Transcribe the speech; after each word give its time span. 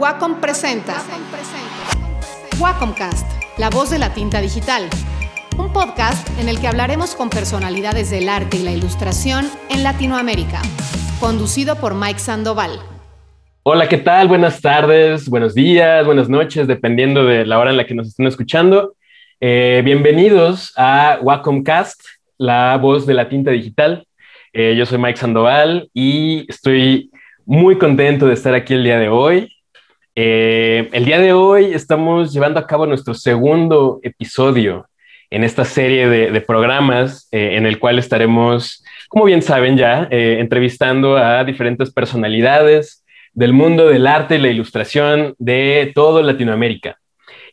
Wacom 0.00 0.40
presenta 0.40 0.94
Wacomcast, 2.58 3.30
la 3.58 3.68
voz 3.68 3.90
de 3.90 3.98
la 3.98 4.14
tinta 4.14 4.40
digital. 4.40 4.88
Un 5.58 5.74
podcast 5.74 6.26
en 6.40 6.48
el 6.48 6.58
que 6.58 6.68
hablaremos 6.68 7.14
con 7.14 7.28
personalidades 7.28 8.08
del 8.08 8.30
arte 8.30 8.56
y 8.56 8.62
la 8.62 8.72
ilustración 8.72 9.44
en 9.68 9.82
Latinoamérica. 9.82 10.62
Conducido 11.20 11.76
por 11.76 11.94
Mike 11.94 12.18
Sandoval. 12.18 12.80
Hola, 13.62 13.90
¿qué 13.90 13.98
tal? 13.98 14.28
Buenas 14.28 14.62
tardes, 14.62 15.28
buenos 15.28 15.54
días, 15.54 16.06
buenas 16.06 16.30
noches, 16.30 16.66
dependiendo 16.66 17.26
de 17.26 17.44
la 17.44 17.58
hora 17.58 17.70
en 17.70 17.76
la 17.76 17.84
que 17.84 17.94
nos 17.94 18.08
estén 18.08 18.26
escuchando. 18.26 18.94
Eh, 19.38 19.82
bienvenidos 19.84 20.72
a 20.78 21.18
Wacomcast, 21.20 22.00
la 22.38 22.78
voz 22.78 23.04
de 23.04 23.12
la 23.12 23.28
tinta 23.28 23.50
digital. 23.50 24.06
Eh, 24.54 24.74
yo 24.78 24.86
soy 24.86 24.96
Mike 24.96 25.18
Sandoval 25.18 25.90
y 25.92 26.46
estoy 26.48 27.10
muy 27.44 27.76
contento 27.76 28.26
de 28.26 28.32
estar 28.32 28.54
aquí 28.54 28.72
el 28.72 28.84
día 28.84 28.98
de 28.98 29.10
hoy. 29.10 29.59
Eh, 30.22 30.90
el 30.92 31.06
día 31.06 31.18
de 31.18 31.32
hoy 31.32 31.72
estamos 31.72 32.30
llevando 32.30 32.60
a 32.60 32.66
cabo 32.66 32.84
nuestro 32.84 33.14
segundo 33.14 34.00
episodio 34.02 34.86
en 35.30 35.44
esta 35.44 35.64
serie 35.64 36.10
de, 36.10 36.40
programas 36.42 37.26
eh, 37.32 37.56
en 37.56 37.64
el 37.64 37.78
cual 37.78 37.98
estaremos, 37.98 38.84
como 39.08 39.24
bien 39.24 39.40
saben 39.40 39.78
ya, 39.78 40.06
entrevistando 40.10 41.16
a 41.16 41.42
diferentes 41.44 41.90
personalidades 41.90 43.02
del 43.32 43.54
mundo 43.54 43.88
del 43.88 44.06
arte 44.06 44.34
y 44.34 44.40
la 44.40 44.48
ilustración 44.48 45.34
de 45.38 45.90
todo 45.94 46.20
Latinoamérica. 46.22 46.98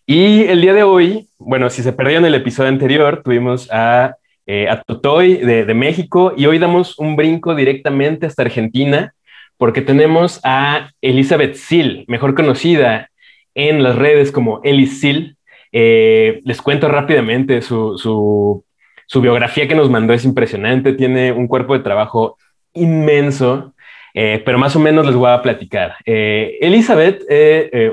Y 0.05 0.43
el 0.43 0.59
día 0.59 0.73
de 0.73 0.83
hoy, 0.83 1.29
bueno, 1.37 1.69
si 1.69 1.81
se 1.81 1.93
perdieron 1.93 2.25
el 2.25 2.35
episodio 2.35 2.67
anterior, 2.67 3.21
tuvimos 3.23 3.71
a 3.71 4.17
eh, 4.45 4.67
Totoy 4.85 5.37
de, 5.37 5.73
México 5.73 6.33
y 6.35 6.47
hoy 6.47 6.59
damos 6.59 6.99
un 6.99 7.15
brinco 7.15 7.55
directamente 7.55 8.25
hasta 8.25 8.41
Argentina 8.41 9.13
porque 9.57 9.81
tenemos 9.81 10.39
a 10.43 10.91
Elizabeth 11.01 11.55
Sil, 11.57 12.05
mejor 12.07 12.35
conocida 12.35 13.09
en 13.55 13.83
las 13.83 13.95
redes 13.95 14.31
como 14.31 14.61
Elis 14.63 15.01
Sil. 15.01 15.35
Eh, 15.71 16.41
les 16.45 16.61
cuento 16.61 16.87
rápidamente 16.87 17.61
su, 17.61 17.97
su, 17.97 19.21
biografía 19.21 19.67
que 19.67 19.75
nos 19.75 19.89
mandó, 19.89 20.13
es 20.13 20.25
impresionante, 20.25 20.93
tiene 20.93 21.31
un 21.31 21.47
cuerpo 21.47 21.73
de 21.73 21.83
trabajo 21.83 22.37
inmenso, 22.73 23.73
eh, 24.13 24.41
pero 24.45 24.59
más 24.59 24.75
o 24.75 24.79
menos 24.79 25.05
les 25.05 25.15
voy 25.15 25.31
a 25.31 25.41
platicar. 25.41 25.95
Elizabeth 26.05 27.23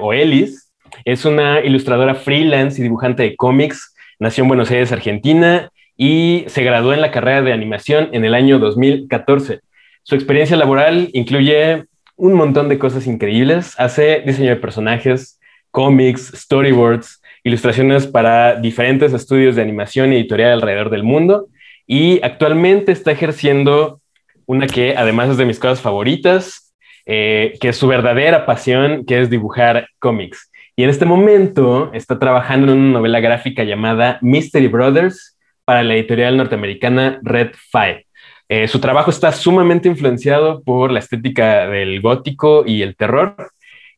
o 0.01 0.13
Elis 0.13 0.71
es 1.05 1.25
una 1.25 1.61
ilustradora 1.61 2.15
freelance 2.15 2.81
y 2.81 2.85
dibujante 2.85 3.23
de 3.23 3.37
cómics, 3.37 3.95
nació 4.19 4.43
en 4.43 4.49
Buenos 4.49 4.71
Aires, 4.71 4.93
Argentina, 4.93 5.71
y 5.97 6.45
se 6.49 6.65
graduó 6.65 6.93
en 6.93 7.01
la 7.01 7.11
carrera 7.11 7.43
de 7.43 7.53
animación 7.53 8.09
en 8.13 8.25
el 8.25 8.35
año 8.35 8.59
2014. 8.59 9.61
Su 10.05 10.15
experiencia 10.15 10.57
laboral 10.57 11.09
incluye 11.15 11.87
un 12.17 12.35
montón 12.35 12.69
de 12.69 12.79
cosas 12.79 13.07
increíbles. 13.07 13.75
Hace 13.79 14.23
diseño 14.25 14.51
de 14.51 14.57
personajes, 14.57 15.41
cómics, 15.71 16.31
storyboards, 16.37 17.23
ilustraciones 17.43 18.07
para 18.07 18.57
diferentes 18.57 19.13
estudios 19.13 19.57
de 19.57 19.63
animación 19.63 20.13
y 20.13 20.17
editorial 20.17 20.53
alrededor 20.53 20.91
del 20.91 21.05
mundo 21.05 21.49
y 21.87 22.21
actualmente 22.23 22.93
está 22.93 23.13
ejerciendo 23.13 24.01
una 24.47 24.67
que 24.67 24.95
además 24.95 25.31
es 25.31 25.37
de 25.39 25.47
mis 25.47 25.59
cosas 25.59 25.81
favoritas, 25.81 26.75
eh, 27.07 27.55
que 27.59 27.71
es 27.71 27.77
su 27.77 27.87
verdadera 27.87 28.45
pasión, 28.45 29.07
que 29.07 29.21
es 29.21 29.31
dibujar 29.31 29.89
cómics. 29.99 30.51
Y 30.77 30.85
en 30.85 30.91
este 30.91 31.07
momento 31.07 31.91
está 31.95 32.19
trabajando 32.19 32.73
en 32.73 32.79
una 32.79 32.93
novela 32.93 33.21
gráfica 33.21 33.65
llamada 33.65 34.19
Mystery 34.21 34.69
Brothers, 34.69 35.35
para 35.65 35.83
la 35.83 35.95
editorial 35.95 36.37
norteamericana 36.37 37.19
Red 37.23 37.53
Five. 37.73 38.07
Eh, 38.49 38.69
su 38.69 38.79
trabajo 38.79 39.11
está 39.11 39.33
sumamente 39.33 39.89
influenciado 39.89 40.63
por 40.63 40.93
la 40.93 40.99
estética 40.99 41.69
del 41.69 42.01
gótico 42.01 42.65
y 42.67 42.83
el 42.83 42.95
terror, 42.97 43.35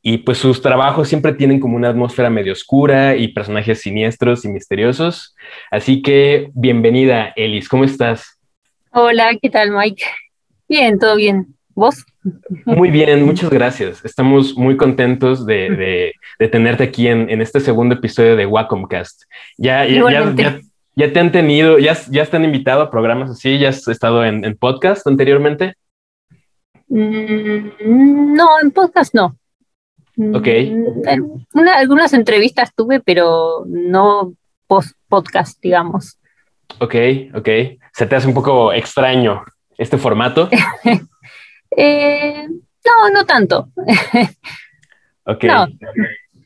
y 0.02 0.19
pues 0.19 0.39
sus 0.39 0.62
trabajos 0.62 1.08
siempre 1.08 1.33
tienen 1.33 1.58
como 1.58 1.77
una 1.77 1.89
atmósfera 1.89 2.30
medio 2.30 2.52
oscura 2.52 3.17
y 3.17 3.28
personajes 3.28 3.80
siniestros 3.80 4.44
y 4.44 4.48
misteriosos. 4.48 5.34
Así 5.70 6.00
que 6.00 6.50
bienvenida, 6.55 7.33
Elis, 7.34 7.68
¿cómo 7.68 7.83
estás? 7.83 8.39
Hola, 8.92 9.36
¿qué 9.42 9.51
tal, 9.51 9.73
Mike? 9.73 10.05
Bien, 10.68 10.98
todo 10.98 11.17
bien. 11.17 11.56
¿Vos? 11.74 12.06
Muy 12.64 12.90
bien, 12.90 13.24
muchas 13.27 13.51
gracias. 13.51 14.02
Estamos 14.05 14.56
muy 14.56 14.77
contentos 14.77 15.45
de, 15.45 16.12
tenerte 16.51 16.85
aquí 16.85 17.08
en, 17.08 17.42
este 17.42 17.61
segundo 17.61 17.96
episodio 17.96 18.36
de 18.36 18.46
Wacomcast. 18.46 19.24
Ya, 19.58 19.85
ya, 19.86 20.35
ya, 20.35 20.61
¿Ya 20.98 21.12
te 21.12 21.20
han 21.20 21.30
tenido, 21.30 21.79
ya, 21.79 21.95
ya 22.08 22.23
están 22.23 22.42
invitado 22.42 22.80
a 22.80 22.90
programas 22.90 23.29
así? 23.29 23.58
¿Ya 23.58 23.68
has 23.68 23.86
estado 23.86 24.24
en, 24.24 24.57
podcast 24.57 25.07
anteriormente? 25.07 25.74
Mm, 26.89 28.34
no, 28.34 28.58
en 28.62 28.70
podcast 28.70 29.14
no. 29.14 29.36
Ok. 30.33 30.48
Mm, 31.52 31.68
algunas 31.68 32.14
entrevistas 32.14 32.74
tuve, 32.74 33.01
pero 33.01 33.67
no 33.67 34.33
post 34.67 34.96
podcast, 35.06 35.61
digamos. 35.61 36.18
Ok, 36.79 36.95
ok. 37.35 37.48
¿Se 37.92 38.06
te 38.06 38.17
hace 38.17 38.27
un 38.27 38.35
poco 38.35 38.73
extraño 38.73 39.45
este 39.77 39.98
formato? 39.98 40.48
Eh, 41.79 42.46
no, 42.48 43.11
no 43.12 43.27
tanto. 43.27 43.68
ok. 45.24 45.45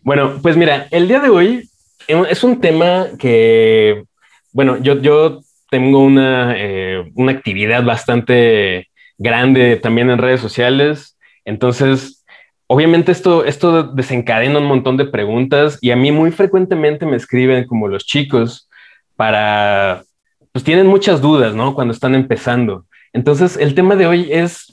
Bueno, 0.02 0.40
pues 0.42 0.56
mira, 0.56 0.88
el 0.90 1.06
día 1.06 1.20
de 1.20 1.28
hoy 1.28 1.70
es 2.08 2.42
un 2.42 2.60
tema 2.60 3.06
que 3.16 4.06
bueno, 4.52 4.78
yo, 4.78 5.00
yo 5.00 5.40
tengo 5.70 6.00
una, 6.00 6.54
eh, 6.56 7.10
una 7.14 7.32
actividad 7.32 7.84
bastante 7.84 8.88
grande 9.18 9.76
también 9.76 10.10
en 10.10 10.18
redes 10.18 10.40
sociales, 10.40 11.16
entonces 11.44 12.24
obviamente 12.66 13.10
esto, 13.12 13.44
esto 13.44 13.82
desencadena 13.82 14.58
un 14.58 14.66
montón 14.66 14.96
de 14.96 15.04
preguntas 15.04 15.78
y 15.80 15.90
a 15.90 15.96
mí 15.96 16.12
muy 16.12 16.30
frecuentemente 16.30 17.04
me 17.04 17.16
escriben 17.16 17.66
como 17.66 17.88
los 17.88 18.06
chicos 18.06 18.68
para, 19.16 20.04
pues 20.52 20.64
tienen 20.64 20.86
muchas 20.86 21.20
dudas, 21.20 21.54
¿no? 21.54 21.74
Cuando 21.74 21.92
están 21.92 22.14
empezando. 22.14 22.86
Entonces 23.12 23.56
el 23.56 23.74
tema 23.74 23.96
de 23.96 24.06
hoy 24.06 24.28
es 24.30 24.72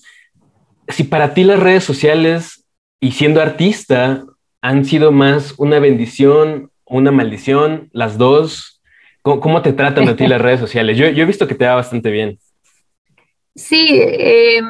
si 0.88 1.04
para 1.04 1.34
ti 1.34 1.44
las 1.44 1.60
redes 1.60 1.84
sociales 1.84 2.66
y 3.00 3.12
siendo 3.12 3.42
artista 3.42 4.24
han 4.62 4.86
sido 4.86 5.12
más 5.12 5.54
una 5.58 5.80
bendición, 5.80 6.72
una 6.86 7.12
maldición, 7.12 7.90
las 7.94 8.18
dos, 8.18 8.77
¿Cómo, 9.36 9.62
te 9.62 9.74
tratan 9.74 10.08
a 10.08 10.16
ti 10.16 10.26
las 10.28 10.42
redes 10.42 10.60
sociales? 10.60 10.98
Yo, 10.98 11.06
he 11.06 11.26
visto 11.26 11.48
que 11.48 11.56
te 11.56 11.66
va 11.66 11.76
bastante 11.76 12.10
bien. 12.10 12.40
Sí, 13.56 13.90
eh, 13.92 14.62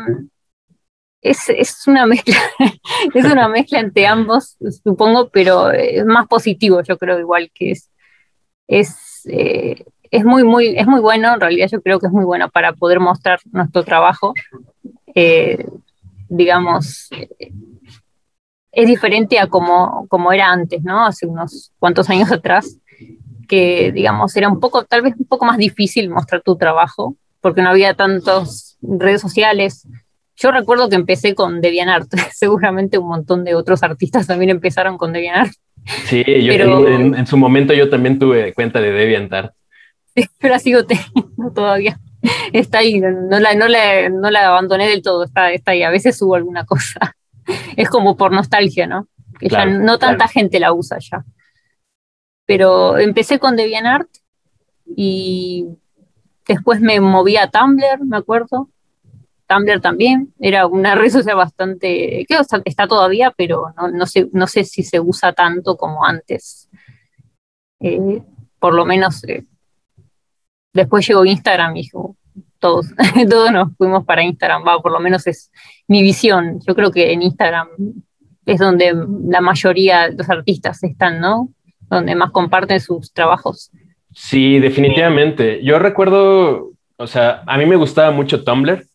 es, 1.22 1.84
una 1.88 2.06
mezcla, 2.06 2.36
es 3.14 3.26
una 3.26 3.48
mezcla 3.48 3.80
entre 3.80 4.08
ambos, 4.08 4.58
supongo, 4.84 5.30
pero 5.30 5.72
es 5.72 6.06
más 6.06 6.28
positivo, 6.28 6.82
yo 6.82 6.98
creo, 6.98 7.20
igual 7.20 7.52
que 7.54 7.72
es, 7.72 7.92
es, 8.68 9.22
eh, 9.30 9.84
es 10.10 10.26
muy, 10.26 10.44
muy, 10.44 10.76
es 10.78 10.88
muy 10.88 11.02
bueno, 11.02 11.34
en 11.34 11.42
realidad 11.42 11.68
yo 11.72 11.82
creo 11.82 12.00
que 12.00 12.08
es 12.08 12.14
muy 12.14 12.26
bueno 12.26 12.50
para 12.50 12.74
poder 12.74 13.00
mostrar 13.00 13.40
nuestro 13.52 13.84
trabajo. 13.84 14.34
Eh, 15.14 15.66
digamos, 16.30 17.10
es 18.72 18.88
diferente 18.88 19.40
a 19.40 19.48
como, 19.48 20.08
como 20.08 20.32
era 20.32 20.52
antes, 20.52 20.84
¿no? 20.84 21.06
Hace 21.06 21.26
unos 21.26 21.74
cuantos 21.80 22.10
años 22.10 22.32
atrás 22.32 22.78
que, 23.48 23.92
digamos, 23.92 24.36
era 24.36 24.50
un 24.50 24.60
poco, 24.60 24.84
tal 24.86 25.02
vez 25.02 25.16
un 25.18 25.26
poco 25.26 25.46
más 25.46 25.58
difícil 25.58 26.10
mostrar 26.10 26.42
tu 26.42 26.58
trabajo, 26.58 27.16
porque 27.42 27.62
no 27.62 27.70
había 27.70 27.94
tantas 27.94 28.78
redes 28.82 29.22
sociales. 29.22 29.88
Yo 30.36 30.52
recuerdo 30.52 30.90
que 30.90 30.96
empecé 30.96 31.34
con 31.34 31.62
DeviantArt, 31.62 32.10
seguramente 32.34 32.98
un 32.98 33.08
montón 33.08 33.44
de 33.44 33.56
otros 33.56 33.84
artistas 33.84 34.28
también 34.28 34.50
empezaron 34.50 34.98
con 34.98 35.14
DeviantArt. 35.14 35.54
Sí, 36.06 36.24
yo 36.44 36.54
en, 36.54 37.26
su 37.28 37.38
momento 37.38 37.74
yo 37.74 37.90
también 37.90 38.20
tuve 38.20 38.54
cuenta 38.54 38.82
de 38.82 38.92
DeviantArt. 38.92 39.54
Pero 40.40 40.60
sigo 40.60 40.86
teniendo 40.86 41.54
todavía. 41.54 42.00
Está 42.52 42.80
ahí, 42.80 43.00
no 43.00 43.40
la, 43.40 43.54
no, 43.54 43.68
la, 43.68 44.10
no 44.10 44.30
la 44.30 44.48
abandoné 44.48 44.88
del 44.88 45.02
todo, 45.02 45.24
está, 45.24 45.52
está 45.52 45.72
ahí. 45.72 45.84
A 45.84 45.90
veces 45.90 46.18
subo 46.18 46.36
alguna 46.36 46.66
cosa. 46.66 47.16
Es 47.78 47.90
como 47.90 48.18
por 48.18 48.34
nostalgia, 48.34 48.88
¿no? 48.88 49.08
Que 49.40 49.48
ya 49.48 49.66
no 49.66 49.98
tanta 50.00 50.28
gente 50.28 50.60
la 50.60 50.74
usa 50.74 50.98
ya. 51.00 51.24
Pero 52.48 52.98
empecé 52.98 53.38
con 53.38 53.56
DeviantArt 53.56 54.10
y 54.88 55.68
después 56.48 56.82
me 56.82 57.00
moví 57.00 57.38
a 57.38 57.52
Tumblr, 57.52 58.04
me 58.06 58.18
acuerdo. 58.18 58.70
Tumblr 59.48 59.80
también, 59.82 60.34
era 60.40 60.66
una 60.66 60.96
red 60.96 61.12
social 61.12 61.36
bastante, 61.36 62.26
creo 62.28 62.42
que 62.44 62.62
está 62.66 62.88
todavía, 62.88 63.32
pero 63.38 63.74
no, 63.78 63.90
no, 63.90 64.06
sé, 64.08 64.28
no 64.34 64.48
sé 64.48 64.64
si 64.64 64.82
se 64.82 65.00
usa 65.00 65.34
tanto 65.34 65.78
como 65.78 66.04
antes. 66.04 66.70
Eh, 67.80 68.24
por 68.60 68.74
lo 68.74 68.86
menos 68.86 69.24
eh, 69.26 69.46
después 70.74 71.08
llegó 71.08 71.26
Instagram 71.26 71.78
y 71.78 71.90
todos, 72.60 72.88
todos 73.30 73.52
nos 73.52 73.76
fuimos 73.78 74.06
para 74.06 74.24
Instagram, 74.24 74.64
va, 74.66 74.82
por 74.82 74.92
lo 74.92 75.00
menos 75.00 75.28
es 75.28 75.52
mi 75.88 76.02
visión. 76.02 76.60
Yo 76.66 76.76
creo 76.76 76.92
que 76.92 77.12
en 77.14 77.22
Instagram 77.22 77.68
es 78.46 78.60
donde 78.60 78.94
la 79.26 79.42
mayoría 79.42 80.10
de 80.10 80.16
los 80.16 80.30
artistas 80.30 80.82
están, 80.84 81.20
¿no? 81.20 81.50
Donde 81.90 82.16
más 82.16 82.32
comparten 82.32 82.80
sus 82.80 83.12
trabajos. 83.14 83.72
Sí, 84.14 84.60
definitivamente. 84.60 85.64
Yo 85.64 85.80
recuerdo, 85.80 86.72
o 86.98 87.08
sea, 87.08 87.44
a 87.46 87.58
mí 87.58 87.66
me 87.66 87.76
gustaba 87.76 88.12
mucho 88.12 88.44
Tumblr, 88.44 88.86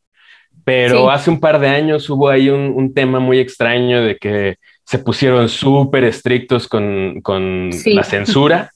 pero 0.65 1.11
hace 1.11 1.31
un 1.31 1.41
par 1.41 1.59
de 1.59 1.69
años 1.69 2.09
hubo 2.09 2.29
ahí 2.29 2.49
un, 2.49 2.93
tema 2.95 3.19
muy 3.21 3.39
extraño 3.39 4.03
de 4.03 4.17
que 4.17 4.57
se 4.85 4.99
pusieron 4.99 5.49
súper 5.49 6.05
estrictos 6.05 6.69
con, 6.69 7.21
con 7.23 7.71
la 7.87 8.05
censura 8.05 8.71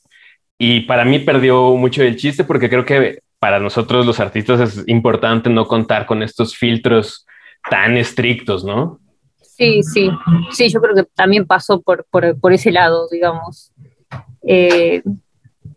y 0.59 0.81
para 0.81 1.05
mí 1.05 1.19
perdió 1.19 1.75
mucho 1.77 2.03
el 2.03 2.17
chiste 2.17 2.45
porque 2.45 2.69
creo 2.69 2.85
que 2.85 3.21
para 3.39 3.61
nosotros 3.61 4.07
los 4.07 4.19
artistas 4.21 4.61
es 4.61 4.89
importante 4.89 5.51
no 5.51 5.67
contar 5.67 6.07
con 6.07 6.23
estos 6.23 6.57
filtros 6.57 7.27
tan 7.71 7.97
estrictos, 7.97 8.65
¿no? 8.65 8.99
Sí, 9.41 9.83
sí, 9.83 10.11
sí, 10.51 10.69
yo 10.69 10.81
creo 10.81 10.95
que 10.95 11.05
también 11.15 11.47
pasó 11.47 11.81
por, 11.81 12.07
por, 12.11 12.53
ese 12.53 12.71
lado, 12.71 13.09
digamos. 13.11 13.73
Eh, 14.43 15.03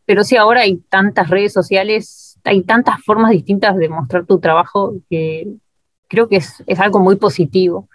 pero 0.06 0.24
sí, 0.24 0.36
ahora 0.36 0.62
hay 0.62 0.78
tantas 0.90 1.30
redes 1.30 1.54
sociales, 1.54 2.40
hay 2.44 2.64
tantas 2.64 3.02
formas 3.04 3.32
distintas 3.32 3.78
de 3.78 3.90
mostrar 3.90 4.26
tu 4.26 4.40
trabajo 4.40 4.96
que 5.10 5.48
creo 6.08 6.28
que 6.28 6.38
es, 6.38 6.64
algo 6.80 7.00
muy 7.00 7.16
positivo. 7.16 7.88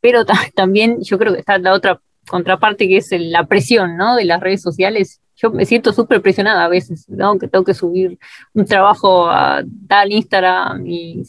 Pero 0.00 0.24
también 0.54 1.02
yo 1.02 1.18
creo 1.18 1.32
que 1.32 1.40
está 1.40 1.58
la 1.58 1.72
otra 1.72 2.00
contraparte 2.28 2.86
que 2.86 2.98
es 2.98 3.10
la 3.12 3.46
presión, 3.46 3.96
¿no? 3.96 4.16
De 4.16 4.24
las 4.24 4.40
redes 4.40 4.62
sociales. 4.62 5.20
Yo 5.36 5.50
me 5.50 5.64
siento 5.64 5.92
súper 5.92 6.20
presionada 6.20 6.64
a 6.64 6.68
veces, 6.68 7.08
¿no? 7.08 7.38
Que 7.38 7.48
tengo 7.48 7.64
que 7.64 7.74
subir 7.74 8.18
un 8.52 8.66
trabajo 8.66 9.28
a 9.28 9.62
tal 9.88 10.12
Instagram 10.12 10.86
y 10.86 11.22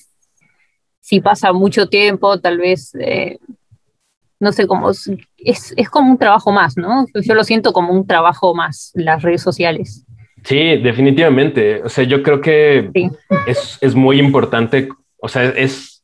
si 1.00 1.22
pasa 1.22 1.54
mucho 1.54 1.88
tiempo, 1.88 2.40
tal 2.40 2.58
vez 2.58 2.94
eh, 2.96 3.40
no 4.42 4.52
sé 4.52 4.66
cómo, 4.66 4.90
es, 4.90 5.74
es 5.78 5.90
como 5.90 6.12
un 6.12 6.18
trabajo 6.18 6.52
más, 6.52 6.76
¿no? 6.76 7.06
Yo 7.14 7.36
lo 7.36 7.44
siento 7.44 7.74
como 7.74 7.94
un 7.94 8.08
trabajo 8.08 8.56
más, 8.56 8.92
las 8.96 9.22
redes 9.22 9.42
sociales. 9.42 10.04
Sí, 10.44 10.78
definitivamente. 10.78 11.84
O 11.84 11.90
sea, 11.90 12.06
yo 12.06 12.24
creo 12.24 12.42
que 12.42 12.90
es, 13.46 13.78
es, 13.82 13.94
muy 13.94 14.20
importante, 14.20 14.90
o 15.18 15.28
sea, 15.28 15.44
es 15.44 16.04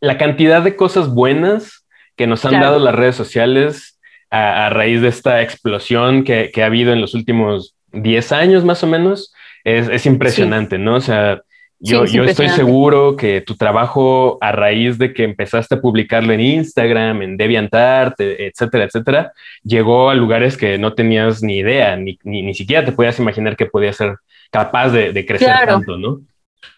la 0.00 0.16
cantidad 0.16 0.62
de 0.62 0.76
cosas 0.76 1.12
buenas 1.12 1.86
que 2.16 2.26
nos 2.26 2.46
han 2.46 2.58
dado 2.58 2.78
las 2.78 2.94
redes 2.94 3.16
sociales 3.16 4.00
a, 4.30 4.70
raíz 4.70 5.02
de 5.02 5.08
esta 5.08 5.42
explosión 5.42 6.24
que, 6.24 6.50
que, 6.52 6.62
ha 6.62 6.66
habido 6.66 6.94
en 6.94 7.02
los 7.02 7.12
últimos 7.12 7.76
10 7.92 8.32
años 8.32 8.64
más 8.64 8.82
o 8.82 8.86
menos, 8.86 9.34
es, 9.62 9.88
es 9.90 10.06
impresionante, 10.06 10.78
¿no? 10.78 10.94
O 10.94 11.00
sea, 11.00 11.42
yo, 11.80 12.04
yo 12.06 12.24
estoy 12.24 12.48
seguro 12.48 13.16
que 13.16 13.40
tu 13.40 13.56
trabajo 13.56 14.38
a 14.40 14.52
raíz 14.52 14.96
de 14.96 15.12
que 15.12 15.24
empezaste 15.24 15.74
a 15.74 15.80
publicarlo 15.80 16.32
en 16.32 16.40
Instagram, 16.40 17.22
en 17.22 17.36
DeviantArt, 17.36 18.18
e, 18.20 18.46
etcétera, 18.46 18.84
etcétera, 18.84 19.32
llegó 19.62 20.10
a 20.10 20.14
lugares 20.14 20.56
que 20.56 20.78
no 20.78 20.94
tenías 20.94 21.42
ni 21.42 21.58
idea, 21.58 21.96
ni, 21.96 22.18
ni, 22.24 22.54
siquiera 22.54 22.84
te 22.84 22.92
podías 22.92 23.18
imaginar 23.18 23.56
que 23.56 23.66
podía 23.66 23.92
ser 23.92 24.16
capaz 24.50 24.90
de, 24.90 25.12
de 25.12 25.26
crecer 25.26 25.52
tanto, 25.66 25.98
¿no? 25.98 26.20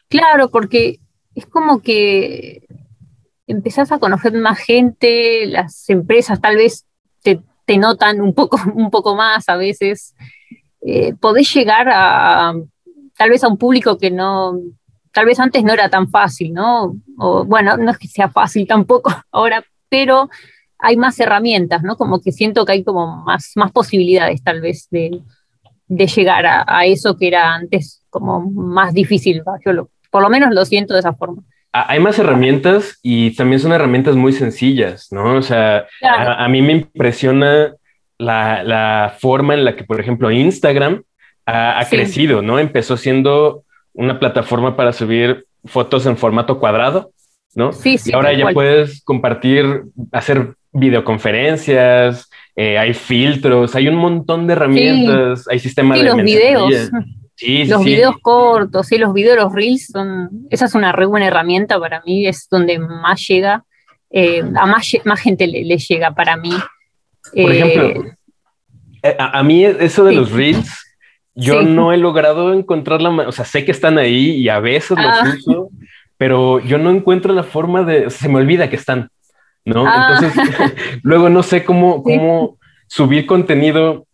Claro, 0.08 0.50
porque 0.50 0.98
es 1.34 1.46
como 1.46 1.82
que 1.82 2.62
empezás 3.46 3.92
a 3.92 3.98
conocer 3.98 4.32
más 4.32 4.58
gente, 4.58 5.46
las 5.46 5.88
empresas 5.88 6.40
tal 6.40 6.56
vez 6.56 6.86
te, 7.22 7.40
te 7.64 7.78
notan 7.78 8.20
un 8.20 8.34
poco, 8.34 8.58
un 8.74 8.90
poco 8.90 9.14
más 9.14 9.48
a 9.48 9.56
veces. 9.56 10.14
Eh, 10.80 11.14
podés 11.14 11.52
llegar 11.52 11.88
a 11.90 12.54
tal 13.16 13.30
vez 13.30 13.42
a 13.42 13.48
un 13.48 13.56
público 13.56 13.98
que 13.98 14.10
no, 14.10 14.60
tal 15.16 15.24
vez 15.24 15.40
antes 15.40 15.64
no 15.64 15.72
era 15.72 15.88
tan 15.88 16.10
fácil, 16.10 16.52
¿no? 16.52 16.94
O, 17.16 17.42
bueno, 17.46 17.78
no 17.78 17.90
es 17.90 17.96
que 17.96 18.06
sea 18.06 18.28
fácil 18.28 18.66
tampoco 18.66 19.10
ahora, 19.32 19.64
pero 19.88 20.28
hay 20.78 20.98
más 20.98 21.18
herramientas, 21.18 21.82
¿no? 21.82 21.96
Como 21.96 22.20
que 22.20 22.32
siento 22.32 22.66
que 22.66 22.72
hay 22.72 22.84
como 22.84 23.24
más, 23.24 23.52
más 23.54 23.72
posibilidades 23.72 24.44
tal 24.44 24.60
vez 24.60 24.88
de, 24.90 25.22
llegar 25.88 26.44
a, 26.46 26.84
eso 26.84 27.16
que 27.16 27.28
era 27.28 27.54
antes 27.54 28.04
como 28.10 28.42
más 28.42 28.92
difícil. 28.92 29.42
Yo 29.64 29.88
por 30.10 30.20
lo 30.20 30.28
menos 30.28 30.52
lo 30.52 30.66
siento 30.66 30.92
de 30.92 31.00
esa 31.00 31.14
forma. 31.14 31.42
Hay 31.72 31.98
más 31.98 32.18
herramientas 32.18 32.98
y 33.02 33.34
también 33.36 33.60
son 33.60 33.72
herramientas 33.72 34.16
muy 34.16 34.34
sencillas, 34.34 35.08
¿no? 35.12 35.36
O 35.36 35.42
sea, 35.42 35.86
a, 36.02 36.46
mí 36.48 36.60
me 36.60 36.72
impresiona 36.72 37.74
la, 38.18 39.14
forma 39.18 39.54
en 39.54 39.64
la 39.64 39.76
que, 39.76 39.84
por 39.84 39.98
ejemplo, 39.98 40.30
Instagram 40.30 41.04
ha, 41.46 41.86
crecido, 41.88 42.42
¿no? 42.42 42.58
Empezó 42.58 42.98
siendo 42.98 43.64
una 43.96 44.18
plataforma 44.18 44.76
para 44.76 44.92
subir 44.92 45.46
fotos 45.64 46.06
en 46.06 46.16
formato 46.16 46.60
cuadrado, 46.60 47.10
¿no? 47.54 47.72
Sí, 47.72 47.98
sí. 47.98 48.10
Y 48.10 48.14
ahora 48.14 48.32
ya 48.32 48.50
puedes 48.50 49.02
compartir, 49.02 49.84
hacer 50.12 50.54
videoconferencias, 50.72 52.30
eh, 52.54 52.78
hay 52.78 52.92
filtros, 52.92 53.74
hay 53.74 53.88
un 53.88 53.96
montón 53.96 54.46
de 54.46 54.52
herramientas, 54.52 55.48
hay 55.48 55.58
sistemas 55.58 55.98
de 55.98 56.04
los 56.04 56.22
videos. 56.22 56.90
Sí, 57.34 57.64
los 57.64 57.84
videos 57.84 58.16
cortos, 58.22 58.86
sí, 58.86 58.96
los 58.96 59.12
videos, 59.12 59.36
los 59.36 59.52
reels 59.52 59.88
son, 59.88 60.46
esa 60.48 60.64
es 60.64 60.74
una 60.74 60.92
re 60.92 61.04
buena 61.04 61.26
herramienta 61.26 61.78
para 61.78 62.00
mí, 62.00 62.26
es 62.26 62.48
donde 62.50 62.78
más 62.78 63.26
llega, 63.26 63.64
eh, 64.10 64.40
a 64.40 64.64
más, 64.64 64.90
más 65.04 65.20
gente 65.20 65.46
le, 65.46 65.64
llega 65.76 66.14
para 66.14 66.38
mí. 66.38 66.52
Por 67.34 67.52
ejemplo, 67.52 68.04
eh, 69.02 69.16
a, 69.18 69.38
a, 69.38 69.42
mí 69.42 69.64
eso 69.64 70.04
de 70.04 70.14
los 70.14 70.32
reels 70.32 70.85
yo 71.36 71.62
no 71.62 71.92
he 71.92 71.98
logrado 71.98 72.54
encontrar 72.54 73.02
la, 73.02 73.10
o 73.10 73.32
sea, 73.32 73.44
sé 73.44 73.64
que 73.64 73.70
están 73.70 73.98
ahí 73.98 74.30
y 74.30 74.48
a 74.48 74.58
veces 74.58 74.98
los 74.98 75.06
ah. 75.06 75.34
uso, 75.36 75.68
pero 76.16 76.60
yo 76.60 76.78
no 76.78 76.90
encuentro 76.90 77.32
la 77.34 77.42
forma 77.42 77.82
de, 77.82 78.08
se 78.08 78.28
me 78.28 78.36
olvida 78.36 78.70
que 78.70 78.76
están, 78.76 79.10
¿no? 79.64 79.84
Ah. 79.86 80.18
Entonces, 80.18 81.00
luego 81.02 81.28
no 81.28 81.42
sé 81.42 81.62
cómo, 81.62 82.02
cómo 82.02 82.58
subir 82.86 83.26
contenido 83.26 84.06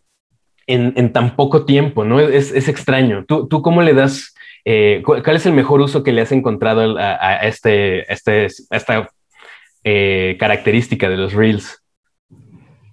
en, 0.66 0.94
en, 0.96 1.12
tan 1.12 1.36
poco 1.36 1.64
tiempo, 1.64 2.04
¿no? 2.04 2.18
Es, 2.18 2.50
es 2.50 2.66
extraño. 2.66 3.24
¿Tú, 3.26 3.46
¿Tú, 3.46 3.62
cómo 3.62 3.82
le 3.82 3.94
das, 3.94 4.34
eh, 4.64 5.02
cuál 5.04 5.36
es 5.36 5.46
el 5.46 5.52
mejor 5.52 5.80
uso 5.80 6.02
que 6.02 6.12
le 6.12 6.22
has 6.22 6.32
encontrado 6.32 6.96
a, 6.98 7.36
este, 7.46 8.12
este, 8.12 8.46
esta 8.70 9.08
eh, 9.84 10.36
característica 10.40 11.08
de 11.08 11.16
los 11.16 11.34
reels? 11.34 11.78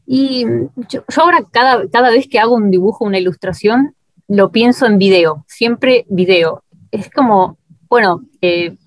Y 0.06 0.44
yo, 0.76 1.04
yo, 1.08 1.22
ahora 1.22 1.40
cada, 1.52 1.88
cada 1.90 2.10
vez 2.12 2.28
que 2.28 2.40
hago 2.40 2.56
un 2.56 2.70
dibujo, 2.70 3.06
una 3.06 3.20
ilustración, 3.20 3.96
lo 4.30 4.52
pienso 4.52 4.86
en 4.86 5.00
video, 5.00 5.44
siempre 5.48 6.06
video. 6.08 6.64
Es 6.92 7.10
como, 7.10 7.58
bueno, 7.90 8.22
eh, 8.42 8.78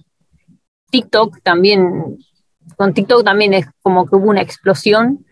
TikTok 0.91 1.43
también, 1.43 2.17
con 2.77 2.95
TikTok 2.95 3.25
también 3.25 3.53
es 3.53 3.67
como 3.83 4.07
que 4.07 4.15
hubo 4.15 4.31
una 4.31 4.41
explosión. 4.41 5.27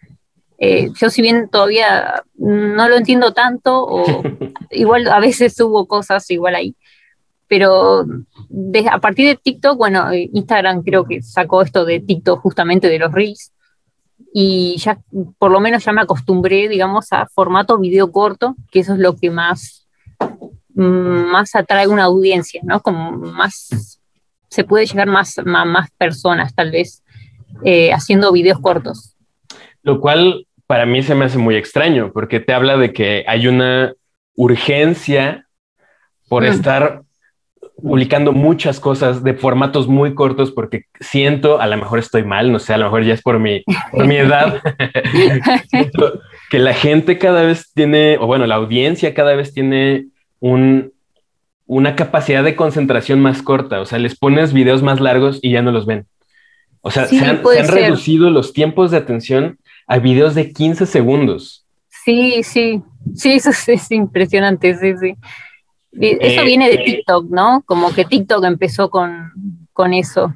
Eh, 0.58 0.90
yo 1.00 1.10
si 1.10 1.22
bien 1.22 1.48
todavía 1.48 2.24
no 2.34 2.88
lo 2.88 2.96
entiendo 2.96 3.32
tanto, 3.32 3.86
o 3.86 4.02
igual 4.70 5.06
a 5.06 5.20
veces 5.20 5.58
hubo 5.60 5.86
cosas 5.86 6.28
igual 6.30 6.56
ahí, 6.56 6.74
pero 7.46 8.04
a 8.90 8.98
partir 8.98 9.28
de 9.28 9.36
TikTok, 9.36 9.78
bueno, 9.78 10.10
eh, 10.10 10.28
Instagram 10.34 10.82
creo 10.82 11.04
que 11.04 11.22
sacó 11.22 11.62
esto 11.62 11.84
de 11.84 12.00
TikTok 12.00 12.40
justamente 12.40 12.88
de 12.88 12.98
los 12.98 13.12
reels, 13.12 13.52
y 14.34 14.76
ya 14.78 14.98
por 15.38 15.52
lo 15.52 15.60
menos 15.60 15.84
ya 15.84 15.92
me 15.92 16.02
acostumbré, 16.02 16.68
digamos, 16.68 17.12
a 17.12 17.26
formato 17.26 17.78
video 17.78 18.10
corto, 18.10 18.56
que 18.72 18.80
eso 18.80 18.94
es 18.94 18.98
lo 18.98 19.16
que 19.16 19.30
más 19.30 19.79
más 20.80 21.54
atrae 21.54 21.86
una 21.86 22.04
audiencia, 22.04 22.60
¿no? 22.64 22.80
Como 22.80 23.12
más, 23.12 23.98
se 24.48 24.64
puede 24.64 24.86
llegar 24.86 25.08
más, 25.08 25.36
más, 25.44 25.66
más 25.66 25.90
personas 25.92 26.54
tal 26.54 26.70
vez 26.70 27.02
eh, 27.64 27.92
haciendo 27.92 28.32
videos 28.32 28.60
cortos. 28.60 29.16
Lo 29.82 30.00
cual 30.00 30.46
para 30.66 30.86
mí 30.86 31.02
se 31.02 31.14
me 31.14 31.24
hace 31.24 31.38
muy 31.38 31.56
extraño, 31.56 32.12
porque 32.12 32.40
te 32.40 32.52
habla 32.52 32.76
de 32.76 32.92
que 32.92 33.24
hay 33.26 33.46
una 33.48 33.92
urgencia 34.36 35.46
por 36.28 36.42
mm. 36.44 36.46
estar 36.46 37.02
publicando 37.82 38.32
muchas 38.32 38.78
cosas 38.78 39.22
de 39.24 39.34
formatos 39.34 39.88
muy 39.88 40.14
cortos 40.14 40.50
porque 40.50 40.84
siento, 41.00 41.60
a 41.60 41.66
lo 41.66 41.76
mejor 41.76 41.98
estoy 41.98 42.24
mal, 42.24 42.52
no 42.52 42.58
sé, 42.58 42.74
a 42.74 42.78
lo 42.78 42.84
mejor 42.84 43.04
ya 43.04 43.14
es 43.14 43.22
por 43.22 43.38
mi, 43.38 43.64
por 43.90 44.06
mi 44.06 44.16
edad, 44.16 44.60
que 46.50 46.58
la 46.58 46.74
gente 46.74 47.18
cada 47.18 47.42
vez 47.42 47.72
tiene, 47.74 48.18
o 48.20 48.26
bueno, 48.26 48.46
la 48.46 48.56
audiencia 48.56 49.14
cada 49.14 49.34
vez 49.34 49.52
tiene 49.52 50.06
un, 50.40 50.92
una 51.66 51.94
capacidad 51.94 52.42
de 52.42 52.56
concentración 52.56 53.20
más 53.20 53.42
corta. 53.42 53.80
O 53.80 53.86
sea, 53.86 54.00
les 54.00 54.18
pones 54.18 54.52
videos 54.52 54.82
más 54.82 55.00
largos 55.00 55.38
y 55.40 55.52
ya 55.52 55.62
no 55.62 55.70
los 55.70 55.86
ven. 55.86 56.06
O 56.80 56.90
sea, 56.90 57.06
se 57.06 57.24
han, 57.24 57.42
reducido 57.44 58.30
los 58.30 58.52
tiempos 58.52 58.90
de 58.90 58.96
atención 58.96 59.58
a 59.86 59.98
videos 59.98 60.34
de 60.34 60.52
15 60.52 60.86
segundos. 60.86 61.64
Sí, 61.88 62.42
sí, 62.42 62.82
sí, 63.14 63.34
eso 63.34 63.50
es, 63.50 63.90
impresionante, 63.92 64.74
sí, 64.74 64.94
sí. 64.98 65.14
Eso 65.92 66.40
eh, 66.40 66.44
viene 66.44 66.68
de 66.68 66.76
eh, 66.76 66.84
TikTok, 66.84 67.30
¿no? 67.30 67.62
Como 67.66 67.92
que 67.92 68.04
TikTok 68.04 68.44
empezó 68.44 68.90
con, 68.90 69.32
con 69.72 69.92
eso. 69.92 70.34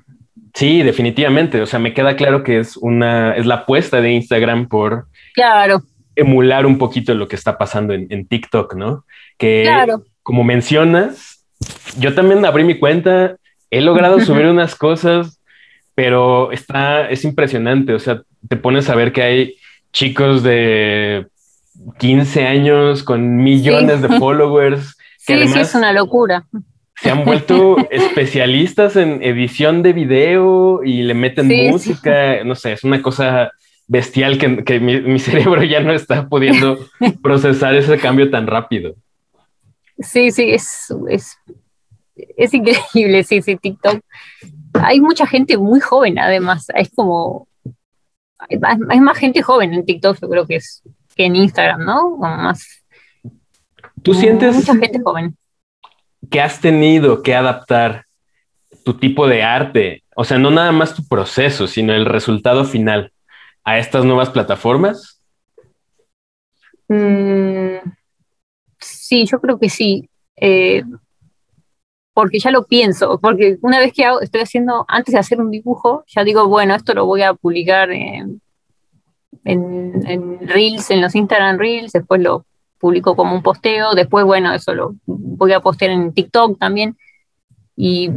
Sí, 0.53 0.83
definitivamente. 0.83 1.61
O 1.63 1.67
sea, 1.67 1.79
me 1.79 1.95
queda 1.95 2.15
claro 2.15 2.45
que 2.45 2.61
es 2.61 2.77
una, 2.77 3.35
es 3.35 3.47
la 3.47 3.57
apuesta 3.57 4.01
de 4.01 4.13
Instagram 4.13 4.69
por 4.69 5.09
claro. 5.35 5.83
emular 6.15 6.67
un 6.67 6.79
poquito 6.79 7.15
lo 7.15 7.27
que 7.27 7.37
está 7.37 7.59
pasando 7.59 7.95
en, 7.95 8.07
en 8.11 8.27
TikTok, 8.29 8.75
¿no? 8.75 9.05
Que 9.39 9.69
como 10.23 10.45
mencionas, 10.45 11.45
yo 11.99 12.15
también 12.15 12.45
abrí 12.45 12.65
mi 12.65 12.79
cuenta, 12.79 13.37
he 13.71 13.81
logrado 13.81 14.21
subir 14.21 14.47
unas 14.47 14.75
cosas, 14.75 15.41
pero 15.95 16.51
está, 16.53 17.09
es 17.09 17.25
impresionante, 17.25 17.95
o 17.95 17.99
sea, 17.99 18.23
te 18.49 18.57
pones 18.57 18.89
a 18.89 18.95
ver 18.95 19.13
que 19.13 19.23
hay 19.23 19.57
chicos 19.93 20.43
de 20.43 21.27
15 21.99 22.47
años 22.47 23.03
con 23.03 23.37
millones 23.37 24.03
de 24.03 24.09
followers. 24.19 24.97
Que 25.27 25.47
sí, 25.47 25.53
sí, 25.53 25.61
es 25.61 25.75
una 25.75 25.93
locura. 25.93 26.45
Se 26.97 27.11
han 27.11 27.25
vuelto 27.25 27.77
especialistas 27.91 28.97
en 28.97 29.23
edición 29.23 29.83
de 29.83 29.93
video 29.93 30.83
y 30.85 31.03
le 31.03 31.15
meten 31.15 31.49
música, 31.71 32.45
no 32.45 32.55
sé, 32.55 32.73
es 32.73 32.85
una 32.85 33.03
cosa 33.03 33.53
bestial 33.87 34.39
que, 34.39 34.81
mi, 34.81 35.19
cerebro 35.19 35.63
ya 35.63 35.81
no 35.81 35.93
está 35.93 36.29
pudiendo 36.29 36.79
procesar 37.23 37.75
ese 37.75 37.99
cambio 37.99 38.31
tan 38.31 38.47
rápido. 38.47 38.95
Sí, 39.99 40.31
sí, 40.31 40.51
es, 40.51 40.93
es, 41.09 41.39
es 42.17 42.55
increíble, 42.55 43.23
sí, 43.25 43.43
sí, 43.43 43.57
TikTok. 43.57 44.01
Hay 44.75 45.01
mucha 45.01 45.27
gente 45.27 45.57
muy 45.57 45.81
joven, 45.81 46.19
además, 46.19 46.67
es 46.75 46.91
como, 46.95 47.49
hay, 48.39 49.01
más 49.01 49.19
gente 49.19 49.43
joven 49.43 49.73
en 49.73 49.85
TikTok, 49.85 50.19
yo 50.21 50.29
creo 50.29 50.47
que 50.47 50.57
es 50.57 50.83
que 51.15 51.27
en 51.27 51.37
Instagram, 51.37 51.85
¿no? 51.85 52.17
más. 52.17 52.85
¿Tú 54.03 54.15
sientes 54.15 54.55
mucha 54.55 54.75
gente 54.75 55.01
joven. 55.01 55.37
que 56.31 56.41
has 56.41 56.61
tenido 56.61 57.23
que 57.23 57.35
adaptar 57.35 58.05
tu 58.85 58.95
tipo 58.95 59.27
de 59.27 59.43
arte? 59.43 60.03
O 60.17 60.25
sea, 60.25 60.39
no 60.39 60.51
nada 60.51 60.73
más 60.73 60.95
tu 60.95 61.07
proceso, 61.07 61.67
sino 61.67 61.95
el 61.95 62.05
resultado 62.05 62.65
final 62.65 63.13
a 63.65 63.79
estas 63.79 64.05
nuevas 64.05 64.31
plataformas? 64.31 65.23
Mm, 66.89 67.77
sí, 69.05 69.27
yo 69.27 69.41
creo 69.41 69.59
que 69.59 69.69
sí. 69.69 70.09
Eh, 70.37 70.83
porque 72.15 72.39
ya 72.39 72.51
lo 72.51 72.65
pienso, 72.65 73.19
porque 73.21 73.59
una 73.61 73.79
vez 73.81 73.93
que 73.93 74.05
estoy 74.23 74.41
haciendo, 74.41 74.85
antes 74.89 75.13
de 75.13 75.19
hacer 75.19 75.41
un 75.41 75.51
dibujo, 75.51 76.05
ya 76.07 76.23
digo, 76.23 76.47
bueno, 76.47 76.75
esto 76.75 76.95
lo 76.95 77.07
voy 77.07 77.23
a 77.23 77.35
publicar 77.35 77.91
en, 77.91 78.41
en, 79.45 80.39
Reels, 80.47 80.91
en 80.91 81.01
los 81.01 81.15
Instagram 81.15 81.59
Reels, 81.59 81.93
después 81.93 82.23
lo 82.23 82.47
publico 82.79 83.17
como 83.17 83.35
un 83.35 83.43
posteo, 83.43 83.95
después, 83.95 84.25
bueno, 84.25 84.55
eso 84.55 84.75
lo 84.75 84.95
voy 85.07 85.53
a 85.53 85.61
postear 85.61 85.91
en 85.91 86.13
TikTok 86.13 86.59
también. 86.59 86.97
Y 87.77 88.11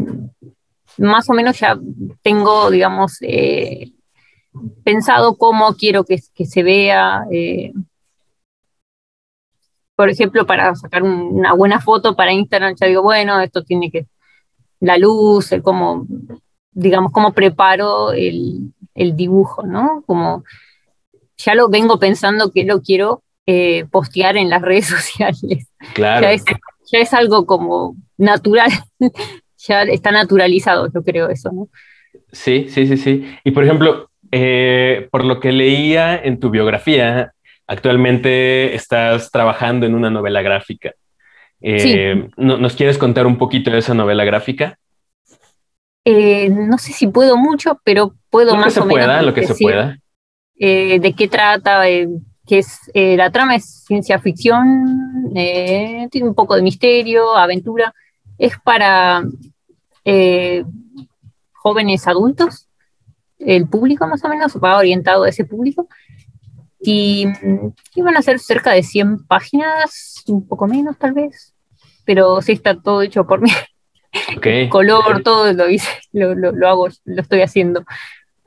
más 1.00 1.27
o 1.29 1.34
menos 1.34 1.60
ya 1.60 1.79
tengo, 2.22 2.70
digamos, 2.70 3.17
eh, 3.22 3.94
pensado 4.84 5.38
cómo 5.38 5.74
quiero 5.74 6.03
que, 6.03 6.20
se 6.20 6.63
vea. 6.63 7.25
Eh, 7.32 7.74
por 9.98 10.12
ejemplo, 10.12 10.46
para 10.46 10.75
sacar 10.75 11.01
una 11.01 11.54
buena 11.54 11.82
foto 11.82 12.16
para 12.16 12.32
Instagram, 12.32 12.75
ya 12.80 12.86
digo, 12.86 13.01
bueno, 13.01 13.42
esto 13.42 13.63
tiene 13.63 13.89
que, 13.89 14.06
la 14.80 15.00
luz, 15.00 15.51
el 15.51 15.63
cómo, 15.63 16.06
digamos, 16.72 17.12
cómo 17.12 17.34
preparo 17.34 18.12
el, 18.12 18.72
dibujo, 18.94 19.66
¿no? 19.66 20.04
Como 20.06 20.44
ya 21.38 21.56
lo 21.56 21.68
vengo 21.68 21.98
pensando 21.98 22.51
que 22.51 22.63
lo 22.63 22.82
quiero 22.82 23.24
eh, 23.48 23.86
postear 23.89 24.38
en 24.38 24.50
las 24.50 24.62
redes 24.70 24.86
sociales. 24.86 25.68
Claro. 25.96 26.27
Ya 26.92 27.00
es, 27.00 27.13
algo 27.16 27.48
como 27.48 27.96
natural, 28.18 28.70
ya 29.58 29.82
está 29.82 30.12
naturalizado, 30.12 30.92
yo 30.94 31.04
creo 31.04 31.27
eso, 31.30 31.51
¿no? 31.51 31.70
Sí, 32.32 32.68
sí, 32.70 32.86
sí, 32.86 32.98
sí. 32.98 33.25
Y 33.44 33.50
por 33.50 33.63
ejemplo, 33.63 34.12
eh, 34.32 35.08
por 35.12 35.25
lo 35.25 35.39
que 35.39 35.51
leía 35.51 36.16
en 36.16 36.39
tu 36.39 36.51
biografía, 36.51 37.34
actualmente 37.67 38.74
estás 38.74 39.29
trabajando 39.29 39.86
en 39.86 39.93
una 39.93 40.09
novela 40.09 40.41
gráfica. 40.41 40.93
Eh, 41.62 42.29
¿Nos 42.38 42.75
quieres 42.75 42.97
contar 42.97 43.25
un 43.25 43.38
poquito 43.38 43.71
de 43.71 43.79
esa 43.79 43.93
novela 43.93 44.24
gráfica? 44.24 44.77
Eh, 46.05 46.50
no 46.50 46.77
sé 46.77 46.93
si 46.93 47.07
puedo 47.07 47.36
mucho, 47.38 47.79
pero 47.83 48.13
puedo 48.29 48.53
lo 48.53 48.59
más 48.59 48.74
que 48.74 48.81
se 48.81 48.88
pueda, 48.88 49.21
lo 49.21 49.33
que 49.33 49.45
se 49.45 49.55
pueda. 49.55 49.97
de 50.55 51.15
qué 51.17 51.27
trata, 51.27 51.83
que 51.83 52.59
es 52.59 52.79
la 52.93 53.31
trama 53.31 53.55
es 53.55 53.83
ciencia 53.86 54.17
ficción, 54.19 55.33
tiene 55.33 56.27
un 56.27 56.36
poco 56.36 56.55
de 56.55 56.62
misterio, 56.62 57.36
aventura. 57.36 57.93
Es 58.38 58.53
para 58.63 59.24
jóvenes 61.53 62.07
adultos 62.07 62.67
el 63.39 63.67
público 63.67 64.07
más 64.07 64.24
o 64.24 64.29
menos 64.29 64.57
va 64.63 64.77
orientado 64.77 65.24
a 65.24 65.29
ese 65.29 65.45
público. 65.45 65.88
Y 66.79 67.25
iban 67.96 68.17
a 68.17 68.22
ser 68.22 68.39
cerca 68.39 68.72
de 68.72 68.84
100 68.84 69.25
páginas, 69.25 70.24
un 70.27 70.48
poco 70.48 70.67
menos 70.67 70.98
tal 70.98 71.13
vez, 71.13 71.53
pero 72.05 72.41
sí 72.41 72.53
está 72.53 72.79
todo 72.79 73.01
hecho 73.01 73.25
por 73.25 73.41
mí. 73.41 73.50
Okay. 74.38 74.67
color, 74.69 75.22
todo 75.22 75.51
lo 75.53 75.69
hice, 75.69 75.89
lo, 76.12 76.34
lo, 76.34 76.67
hago, 76.67 76.88
lo 77.05 77.22
estoy 77.22 77.41
haciendo. 77.41 77.84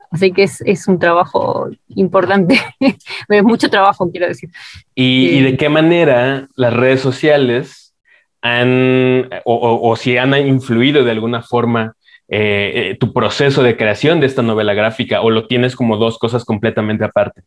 Así 0.09 0.33
que 0.33 0.43
es, 0.43 0.59
es 0.61 0.87
un 0.87 0.99
trabajo 0.99 1.69
importante, 1.89 2.59
es 3.29 3.43
mucho 3.43 3.69
trabajo, 3.69 4.11
quiero 4.11 4.27
decir. 4.27 4.49
¿Y, 4.95 5.29
¿Y, 5.29 5.41
de 5.43 5.57
qué 5.57 5.69
manera 5.69 6.49
las 6.55 6.73
redes 6.73 6.99
sociales 6.99 7.93
han, 8.41 9.29
o, 9.45 9.55
o, 9.55 9.89
o, 9.89 9.95
si 9.95 10.17
han 10.17 10.35
influido 10.45 11.05
de 11.05 11.11
alguna 11.11 11.41
forma 11.41 11.95
eh, 12.33 12.91
eh, 12.91 12.97
tu 12.97 13.11
proceso 13.11 13.61
de 13.61 13.75
creación 13.75 14.21
de 14.21 14.25
esta 14.25 14.41
novela 14.41 14.73
gráfica 14.73 15.21
o 15.21 15.29
lo 15.29 15.47
tienes 15.47 15.75
como 15.75 15.97
dos 15.97 16.17
cosas 16.17 16.45
completamente 16.45 17.03
aparte? 17.03 17.41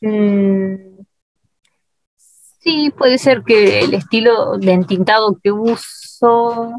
Mm, 0.00 1.02
sí, 2.16 2.90
puede 2.96 3.18
ser 3.18 3.42
que 3.44 3.80
el 3.80 3.94
estilo 3.94 4.58
de 4.58 4.72
entintado 4.72 5.38
que 5.42 5.52
uso 5.52 6.72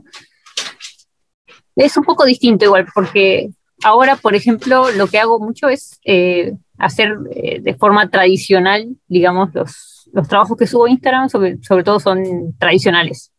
es 1.76 1.98
un 1.98 2.04
poco 2.04 2.26
distinto 2.26 2.66
igual, 2.66 2.88
porque 2.94 3.50
ahora, 3.84 4.16
por 4.16 4.36
ejemplo, 4.36 4.92
lo 4.92 5.08
que 5.08 5.20
hago 5.20 5.40
mucho 5.40 5.70
es 5.70 6.00
eh, 6.06 6.54
hacer 6.78 7.18
de 7.18 7.76
forma 7.76 8.10
tradicional, 8.10 8.96
digamos, 9.08 9.54
los, 9.54 10.10
los 10.14 10.28
trabajos 10.28 10.58
que 10.58 10.68
subo 10.68 10.86
a 10.86 10.90
Instagram, 10.90 11.30
sobre, 11.30 11.62
sobre 11.64 11.84
todo 11.84 12.00
son 12.00 12.56
tradicionales. 12.60 13.32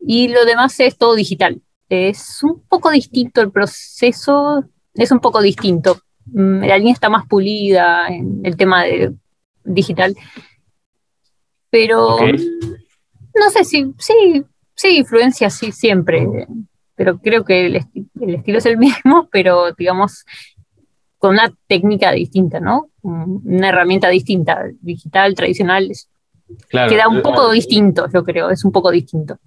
Y 0.00 0.28
lo 0.28 0.44
demás 0.44 0.78
es 0.80 0.96
todo 0.96 1.14
digital 1.14 1.60
es 1.88 2.42
un 2.42 2.62
poco 2.68 2.90
distinto 2.90 3.40
el 3.40 3.50
proceso, 3.50 4.64
es 4.94 5.10
un 5.10 5.20
poco 5.20 5.40
distinto. 5.40 6.00
Mm, 6.32 6.64
la 6.64 6.78
línea 6.78 6.92
está 6.92 7.08
más 7.08 7.26
pulida 7.26 8.08
en 8.08 8.40
el 8.44 8.56
tema 8.56 8.84
de 8.84 9.14
digital. 9.64 10.16
Pero 11.70 12.18
no 12.18 13.50
sé 13.50 13.64
si, 13.64 13.92
sí, 13.98 14.44
sí, 14.74 14.98
influencia, 14.98 15.50
sí, 15.50 15.72
siempre. 15.72 16.26
Pero 16.94 17.18
creo 17.18 17.44
que 17.44 17.66
el, 17.66 17.76
estilo 17.76 18.58
es 18.58 18.66
el 18.66 18.78
mismo, 18.78 19.28
pero 19.30 19.72
digamos 19.72 20.24
con 21.18 21.32
una 21.32 21.52
técnica 21.66 22.12
distinta, 22.12 22.60
¿no? 22.60 22.90
Una 23.02 23.70
herramienta 23.70 24.08
distinta, 24.08 24.64
digital, 24.80 25.34
tradicional. 25.34 25.90
Queda 26.70 27.08
un 27.08 27.22
poco 27.22 27.50
distinto, 27.50 28.06
yo 28.12 28.22
creo, 28.24 28.50
es 28.50 28.64
un 28.64 28.70
poco 28.70 28.90
distinto. 28.90 29.38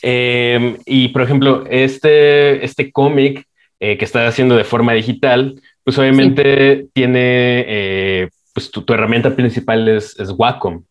Em, 0.00 0.76
y 0.86 1.08
por 1.08 1.22
ejemplo, 1.22 1.64
este, 1.68 2.64
este 2.64 2.92
cómic 2.92 3.46
eh, 3.84 3.98
que 3.98 4.06
estás 4.06 4.26
haciendo 4.26 4.56
de 4.56 4.64
forma 4.64 4.94
digital, 4.94 5.60
pues 5.82 5.98
obviamente 5.98 6.86
tiene, 6.94 7.64
eh, 7.68 8.30
pues 8.54 8.70
tu, 8.70 8.82
herramienta 8.94 9.36
principal 9.36 9.86
es, 9.88 10.18
es, 10.18 10.30
Wacom, 10.30 10.84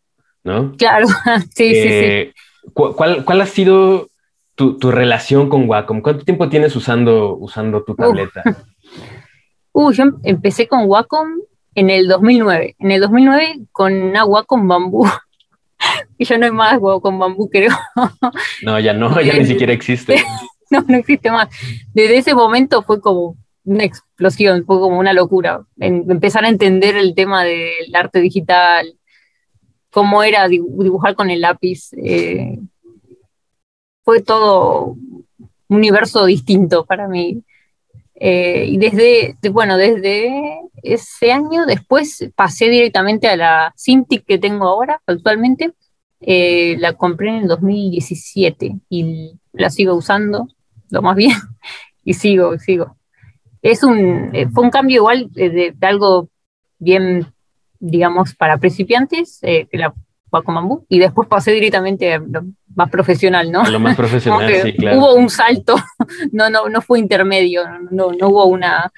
¿no? 0.44 0.76
Claro, 0.76 1.08
sí, 1.56 1.74
sí, 1.74 1.74
sí. 1.74 1.88
Eh, 1.90 2.32
¿cuál, 2.72 3.24
¿Cuál 3.24 3.40
ha 3.40 3.46
sido 3.46 4.06
tu, 4.54 4.78
tu, 4.78 4.92
relación 4.92 5.48
con 5.48 5.68
Wacom? 5.68 6.02
¿Cuánto 6.02 6.24
tiempo 6.24 6.48
tienes 6.48 6.76
usando, 6.76 7.36
usando 7.36 7.82
tu 7.82 7.96
tableta? 7.96 8.42
Uh, 9.76 9.90
yo 9.90 10.04
empecé 10.22 10.68
con 10.68 10.84
Wacom 10.86 11.26
en 11.74 11.90
el 11.90 12.06
2009. 12.06 12.76
En 12.78 12.92
el 12.92 13.00
2009 13.00 13.62
con 13.72 13.92
una 13.92 14.24
Wacom 14.24 14.68
Bambú. 14.68 15.04
y 16.18 16.24
ya 16.24 16.38
no 16.38 16.46
hay 16.46 16.52
más 16.52 16.78
con 17.02 17.18
bambú, 17.18 17.48
creo. 17.50 17.72
No, 18.62 18.78
ya 18.78 18.92
no, 18.92 19.20
ya 19.20 19.34
ni 19.34 19.46
siquiera 19.46 19.72
existe. 19.72 20.22
no, 20.70 20.84
no 20.86 20.96
existe 20.96 21.30
más. 21.30 21.48
Desde 21.92 22.18
ese 22.18 22.34
momento 22.34 22.82
fue 22.82 23.00
como 23.00 23.36
una 23.64 23.84
explosión, 23.84 24.64
fue 24.66 24.78
como 24.78 24.98
una 24.98 25.12
locura. 25.12 25.64
empezar 25.78 26.44
a 26.44 26.48
entender 26.48 26.96
el 26.96 27.14
tema 27.14 27.44
del 27.44 27.94
arte 27.94 28.20
digital, 28.20 28.98
cómo 29.90 30.22
era 30.22 30.48
dibujar 30.48 31.14
con 31.14 31.30
el 31.30 31.40
lápiz. 31.40 31.90
Eh, 31.96 32.58
fue 34.02 34.20
todo 34.22 34.96
un 35.68 35.76
universo 35.76 36.26
distinto 36.26 36.84
para 36.84 37.08
mí. 37.08 37.42
Eh, 38.16 38.66
y 38.68 38.76
desde, 38.76 39.36
bueno, 39.50 39.76
desde 39.76 40.60
ese 40.82 41.32
año 41.32 41.66
después 41.66 42.30
pasé 42.36 42.68
directamente 42.68 43.28
a 43.28 43.36
la 43.36 43.74
Cintiq 43.76 44.24
que 44.26 44.38
tengo 44.38 44.66
ahora, 44.66 45.00
actualmente. 45.06 45.72
Eh, 46.20 46.76
la 46.78 46.94
compré 46.94 47.30
en 47.30 47.42
el 47.42 47.48
2017 47.48 48.76
y 48.88 49.38
la 49.54 49.70
sigo 49.70 49.94
usando, 49.94 50.48
lo 50.90 51.02
más 51.02 51.16
bien, 51.16 51.32
y 52.04 52.14
sigo, 52.14 52.58
sigo. 52.58 52.96
Es 53.62 53.82
un, 53.82 54.30
eh, 54.34 54.48
fue 54.52 54.64
un 54.64 54.70
cambio 54.70 54.96
igual 54.96 55.30
de, 55.32 55.74
algo 55.80 56.28
bien, 56.78 57.26
digamos, 57.80 58.34
para 58.34 58.58
principiantes, 58.58 59.38
que 59.40 59.68
la 59.72 59.94
bambú, 60.42 60.84
y 60.88 60.98
después 60.98 61.28
pasé 61.28 61.52
directamente 61.52 62.14
a 62.14 62.18
lo 62.18 62.44
más 62.74 62.90
profesional, 62.90 63.52
¿no? 63.52 63.64
lo 63.64 63.78
más 63.78 63.96
profesional, 63.96 64.52
sí, 64.62 64.72
claro. 64.74 64.98
Hubo 64.98 65.14
un 65.14 65.30
salto, 65.30 65.76
no, 66.32 66.50
no, 66.50 66.68
no 66.68 66.80
fue 66.80 66.98
intermedio, 66.98 67.62
no, 67.90 68.12
no 68.12 68.28
hubo 68.28 68.46
una 68.46 68.90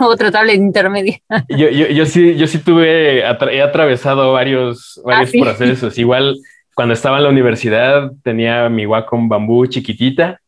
otra 0.00 0.30
tablet 0.30 0.56
intermedia. 0.56 1.20
Yo, 1.48 1.68
yo, 1.68 1.88
yo, 1.88 2.06
sí, 2.06 2.36
yo 2.36 2.46
sí 2.46 2.58
tuve, 2.58 3.20
he 3.20 3.62
atravesado 3.62 4.32
varios, 4.32 5.00
varios 5.04 5.30
ah, 5.34 5.38
procesos. 5.42 5.98
Igual 5.98 6.38
cuando 6.74 6.94
estaba 6.94 7.18
en 7.18 7.24
la 7.24 7.30
universidad 7.30 8.12
tenía 8.22 8.68
mi 8.68 8.86
Wacom 8.86 9.28
bambú 9.28 9.66
chiquitita. 9.66 10.40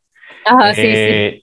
Ajá, 0.45 0.73
sí, 0.73 0.81
sí. 0.81 0.87
Eh, 0.87 1.41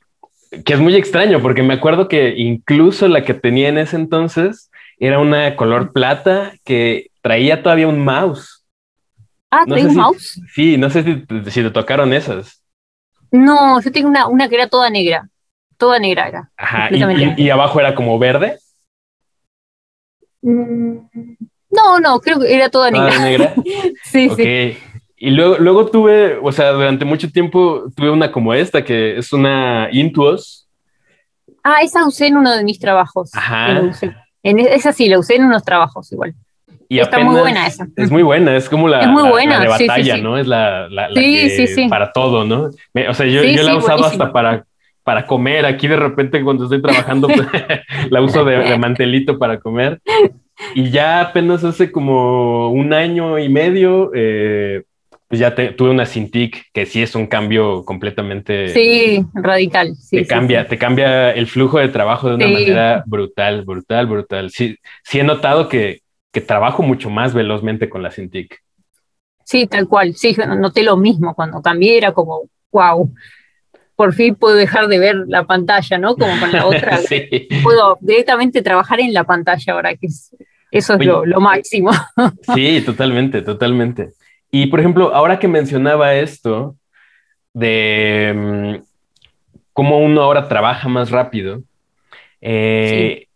que 0.64 0.74
es 0.74 0.80
muy 0.80 0.94
extraño 0.96 1.40
porque 1.40 1.62
me 1.62 1.74
acuerdo 1.74 2.08
que 2.08 2.34
incluso 2.36 3.08
la 3.08 3.24
que 3.24 3.34
tenía 3.34 3.68
en 3.68 3.78
ese 3.78 3.96
entonces 3.96 4.70
era 4.98 5.18
una 5.18 5.56
color 5.56 5.92
plata 5.92 6.52
que 6.64 7.10
traía 7.22 7.62
todavía 7.62 7.88
un 7.88 8.04
mouse. 8.04 8.64
Ah, 9.50 9.64
¿traía 9.66 9.88
un 9.88 9.96
mouse? 9.96 10.40
Sí, 10.54 10.76
no 10.76 10.90
sé 10.90 11.02
si, 11.02 11.50
si, 11.50 11.62
te 11.62 11.70
tocaron 11.70 12.12
esas. 12.12 12.62
No, 13.30 13.80
yo 13.80 13.90
tengo 13.90 14.08
una, 14.08 14.26
una 14.26 14.48
que 14.48 14.56
era 14.56 14.68
toda 14.68 14.90
negra. 14.90 15.28
Toda 15.78 15.98
negra 15.98 16.28
era. 16.28 16.50
Ajá, 16.56 16.88
y, 16.92 17.50
abajo 17.50 17.80
era 17.80 17.94
como 17.94 18.18
verde. 18.18 18.58
Mm, 20.42 20.98
no, 21.72 21.98
no, 21.98 22.20
creo 22.20 22.38
que 22.38 22.54
era 22.54 22.68
toda 22.68 22.90
negra. 22.90 23.18
negra? 23.18 23.54
sí, 24.04 24.30
sí. 24.36 24.76
Y 25.16 25.30
luego, 25.30 25.56
luego 25.58 25.86
tuve, 25.86 26.38
o 26.42 26.52
sea, 26.52 26.72
durante 26.72 27.04
mucho 27.04 27.30
tiempo 27.30 27.84
tuve 27.94 28.10
una 28.10 28.30
como 28.30 28.52
esta, 28.52 28.84
que 28.84 29.16
es 29.16 29.32
una 29.32 29.88
Intuos. 29.92 30.68
Ah, 31.62 31.78
esa 31.82 32.06
usé 32.06 32.26
en 32.26 32.36
uno 32.36 32.54
de 32.54 32.64
mis 32.64 32.78
trabajos. 32.78 33.30
Ajá. 33.32 33.80
En, 34.42 34.58
esa 34.58 34.92
sí, 34.92 35.08
la 35.08 35.18
usé 35.18 35.36
en 35.36 35.44
unos 35.44 35.62
trabajos 35.62 36.10
igual. 36.12 36.34
Y 36.88 36.98
Está 36.98 37.20
muy 37.20 37.40
buena 37.40 37.66
esa. 37.66 37.86
Es 37.96 38.10
muy 38.10 38.22
buena, 38.22 38.56
es 38.56 38.68
como 38.68 38.88
la, 38.88 39.06
muy 39.06 39.28
buena. 39.28 39.60
de 39.60 39.68
batalla, 39.68 40.16
¿no? 40.18 40.36
Es 40.36 40.46
la, 40.46 40.88
la, 40.88 41.08
que 41.08 41.86
para 41.88 42.12
todo, 42.12 42.44
¿no? 42.44 42.64
o 43.08 43.14
sea, 43.14 43.24
yo, 43.24 43.42
yo 43.44 43.62
la 43.62 43.72
he 43.72 43.76
usado 43.76 44.04
hasta 44.04 44.30
para, 44.30 44.66
para 45.04 45.26
comer. 45.26 45.66
Aquí 45.66 45.88
de 45.88 45.96
repente 45.96 46.42
cuando 46.42 46.64
estoy 46.64 46.82
trabajando 46.82 47.28
pues, 47.28 47.46
la 48.10 48.20
uso 48.20 48.44
de, 48.44 48.58
de, 48.58 48.78
mantelito 48.78 49.38
para 49.38 49.60
comer. 49.60 50.00
Y 50.74 50.90
ya 50.90 51.20
apenas 51.20 51.64
hace 51.64 51.90
como 51.90 52.70
un 52.70 52.92
año 52.92 53.38
y 53.38 53.48
medio 53.48 54.10
eh, 54.14 54.82
pues 55.32 55.40
ya 55.40 55.54
tuve 55.54 55.88
una 55.88 56.04
Cintiq 56.04 56.66
que 56.74 56.84
sí 56.84 57.00
es 57.00 57.14
un 57.14 57.26
cambio 57.26 57.86
completamente. 57.86 58.68
Sí, 58.68 59.24
radical. 59.32 59.94
te 60.10 60.26
cambia, 60.26 60.68
te 60.68 60.76
cambia 60.76 61.30
el 61.30 61.46
flujo 61.46 61.78
de 61.78 61.88
trabajo 61.88 62.28
de 62.28 62.34
una 62.34 62.48
manera 62.48 63.02
brutal, 63.06 63.62
brutal, 63.62 64.06
brutal. 64.06 64.50
Sí, 64.50 64.76
sí 65.02 65.20
he 65.20 65.24
notado 65.24 65.70
que, 65.70 66.02
que 66.32 66.42
trabajo 66.42 66.82
mucho 66.82 67.08
más 67.08 67.32
velozmente 67.32 67.88
con 67.88 68.02
la 68.02 68.10
Cintiq. 68.10 68.58
Sí, 69.42 69.66
tal 69.66 69.88
cual. 69.88 70.14
Sí, 70.16 70.36
noté 70.58 70.82
lo 70.82 70.98
mismo 70.98 71.34
cuando 71.34 71.62
cambié, 71.62 71.96
era 71.96 72.12
como, 72.12 72.42
wow, 72.70 73.10
por 74.02 74.14
fin 74.14 74.34
puedo 74.34 74.56
dejar 74.56 74.88
de 74.88 74.98
ver 74.98 75.14
la 75.28 75.44
pantalla, 75.44 75.96
¿no? 75.96 76.16
Como 76.16 76.40
con 76.40 76.50
la 76.50 76.66
otra. 76.66 76.96
sí. 76.96 77.46
Puedo 77.62 77.98
directamente 78.00 78.60
trabajar 78.60 78.98
en 78.98 79.14
la 79.14 79.22
pantalla 79.22 79.74
ahora, 79.74 79.94
que 79.94 80.08
es, 80.08 80.34
eso 80.72 80.94
es 80.94 81.06
lo, 81.06 81.24
lo, 81.24 81.40
máximo. 81.40 81.92
sí, 82.52 82.82
totalmente, 82.84 83.42
totalmente. 83.42 84.14
Y 84.50 84.66
por 84.66 84.80
ejemplo, 84.80 85.14
ahora 85.14 85.38
que 85.38 85.46
mencionaba 85.46 86.14
esto 86.14 86.74
de 87.54 88.34
mm, 88.34 88.82
cómo 89.72 90.00
uno 90.00 90.20
ahora 90.22 90.48
trabaja 90.48 90.88
más 90.88 91.12
rápido, 91.12 91.62
eh, 92.40 93.28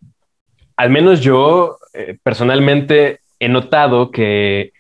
al 0.76 0.90
menos 0.90 1.20
yo 1.20 1.78
eh, 1.94 2.18
personalmente 2.25 3.20
he 3.38 3.49
notado 3.49 4.11
que 4.11 4.73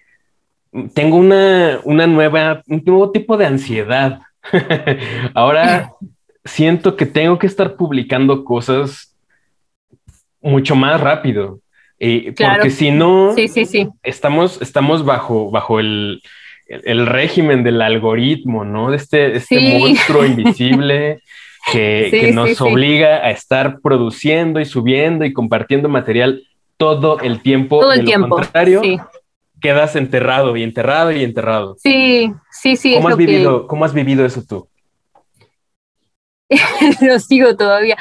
tengo 0.94 1.16
una, 1.16 1.78
nueva, 2.08 2.64
un 2.66 2.82
nuevo 2.84 3.12
tipo 3.12 3.36
de 3.36 3.46
ansiedad. 3.46 4.18
ahora 5.34 5.92
siento 6.44 6.96
que 6.96 7.06
tengo 7.06 7.38
que 7.38 7.46
estar 7.46 7.76
publicando 7.76 8.44
cosas 8.44 9.16
mucho 10.40 10.76
más 10.76 11.00
rápido. 11.00 11.60
Porque 11.98 12.70
si 12.70 12.90
no, 12.90 13.34
Estamos, 14.02 14.60
estamos 14.60 15.04
bajo, 15.04 15.50
bajo 15.50 15.80
el, 15.80 16.20
régimen 16.68 17.62
del 17.62 17.80
algoritmo, 17.80 18.64
¿no? 18.64 18.90
De 18.90 18.96
este, 18.96 19.36
este 19.36 19.78
monstruo 19.78 20.26
invisible 20.26 21.20
que, 21.72 22.30
nos 22.34 22.60
obliga 22.60 23.24
a 23.24 23.30
estar 23.30 23.80
produciendo 23.80 24.60
y 24.60 24.64
subiendo 24.66 25.24
y 25.24 25.32
compartiendo 25.32 25.88
material 25.88 26.42
todo 26.76 27.20
el 27.20 27.40
tiempo. 27.40 27.80
Todo 27.80 27.92
el 27.92 28.04
tiempo. 28.04 28.28
contrario, 28.28 28.82
quedas 29.60 29.96
enterrado 29.96 30.56
y 30.56 30.62
enterrado 30.62 31.12
y 31.12 31.22
enterrado. 31.24 31.76
Sí, 31.78 32.32
sí, 32.50 32.76
sí. 32.76 32.94
¿Cómo, 32.96 33.08
has, 33.08 33.16
vivido, 33.16 33.66
¿cómo 33.66 33.84
has 33.84 33.94
vivido 33.94 34.24
eso 34.24 34.42
tú? 34.42 34.68
lo 37.00 37.18
sigo 37.18 37.56
todavía. 37.56 37.96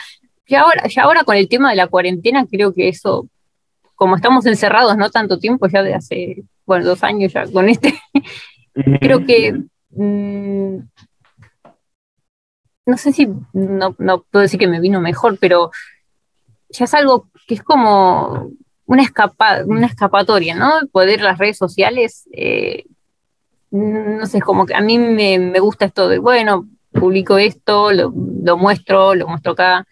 Y 0.47 0.55
ahora, 0.55 0.87
ya 0.87 1.03
ahora 1.03 1.23
con 1.23 1.35
el 1.35 1.49
tema 1.49 1.71
de 1.71 1.75
la 1.75 1.87
cuarentena, 1.87 2.45
creo 2.49 2.73
que 2.73 2.87
eso 2.89 3.27
como 3.95 4.17
estamos 4.17 4.45
encerrados 4.45 4.97
no 4.97 5.09
tanto 5.09 5.39
tiempo, 5.39 5.67
ya 5.67 5.81
de 5.81 5.95
hace, 5.95 6.43
bueno, 6.65 6.85
dos 6.85 7.03
años 7.03 7.33
ya 7.33 7.45
con 7.47 7.69
este, 7.69 7.95
creo 8.99 9.25
que, 9.25 9.53
mm, 9.91 10.77
no 12.85 12.97
sé 12.97 13.13
si, 13.13 13.27
no, 13.53 13.95
no 13.97 14.23
puedo 14.29 14.43
decir 14.43 14.59
que 14.59 14.67
me 14.67 14.81
vino 14.81 15.01
mejor, 15.01 15.37
pero 15.39 15.71
ya 16.69 16.85
es 16.85 16.93
algo 16.93 17.29
que 17.47 17.55
es 17.55 17.63
como 17.63 18.51
una, 18.85 19.03
escapa, 19.03 19.63
una 19.65 19.87
escapatoria, 19.87 20.55
¿no? 20.55 20.71
Poder 20.91 21.21
las 21.21 21.37
redes 21.37 21.57
sociales, 21.57 22.27
eh, 22.31 22.85
no 23.71 24.25
sé, 24.25 24.41
como 24.41 24.65
que 24.65 24.75
a 24.75 24.81
mí 24.81 24.97
me, 24.97 25.39
me, 25.39 25.59
gusta 25.59 25.85
esto 25.85 26.07
de, 26.07 26.19
bueno, 26.19 26.67
publico 26.91 27.37
esto, 27.37 27.91
lo, 27.91 28.11
muestro, 28.57 29.15
lo 29.15 29.27
muestro 29.27 29.53
acá. 29.53 29.85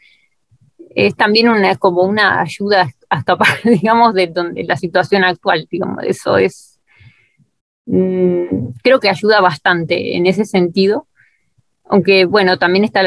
Es 0.96 1.16
también 1.16 1.50
una, 1.50 1.76
como 1.76 2.04
una 2.04 2.42
ayuda 2.42 2.90
hasta 3.10 3.38
para, 3.38 3.56
digamos, 3.64 4.14
de 4.14 4.28
donde 4.28 4.64
la 4.64 4.78
situación 4.78 5.24
actual, 5.24 5.68
digamos, 5.70 6.04
eso 6.04 6.38
es, 6.38 6.80
mm, 7.86 8.74
creo 8.84 9.00
que 9.00 9.10
ayuda 9.10 9.42
bastante 9.42 10.16
en 10.16 10.26
ese 10.28 10.46
sentido, 10.46 11.08
aunque 11.86 12.26
bueno, 12.26 12.58
también 12.58 12.86
está 12.86 13.02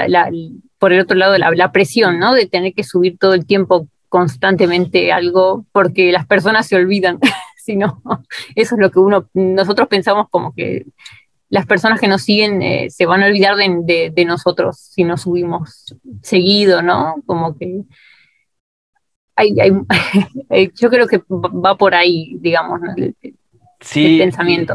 por 0.79 0.93
el 0.93 1.01
otro 1.01 1.17
lado 1.17 1.37
la, 1.39 1.73
presión, 1.73 2.19
¿no? 2.19 2.35
De 2.35 2.47
tener 2.47 2.75
que 2.75 2.85
subir 2.85 3.19
todo 3.19 3.35
el 3.35 3.47
tiempo 3.47 3.89
constantemente 4.09 5.13
algo 5.13 5.67
porque 5.73 6.13
las 6.13 6.27
personas 6.27 6.67
se 6.67 6.77
olvidan, 6.77 7.19
si 7.57 7.77
no, 7.77 8.03
eso 8.55 8.75
es 8.75 8.81
lo 8.81 8.91
que 8.91 8.99
uno, 8.99 9.29
nosotros 9.35 9.89
pensamos 9.89 10.29
como 10.31 10.55
que 10.55 10.87
las 11.49 11.67
personas 11.67 12.01
que 12.01 12.09
nos 12.09 12.23
siguen 12.23 12.61
eh, 12.63 12.91
se 12.91 13.07
van 13.07 13.23
a 13.23 13.27
olvidar 13.27 13.57
de, 13.57 14.11
de, 14.13 14.25
nosotros 14.25 14.79
si 14.79 15.05
no 15.05 15.17
subimos 15.17 15.97
seguido, 16.23 16.83
¿no? 16.83 17.23
Como 17.25 17.57
que 17.57 17.83
yo 20.81 20.91
creo 20.91 21.07
que 21.07 21.21
va 21.29 21.77
por 21.77 21.95
ahí, 21.95 22.37
digamos, 22.41 22.81
el, 22.97 23.15
pensamiento. 24.19 24.75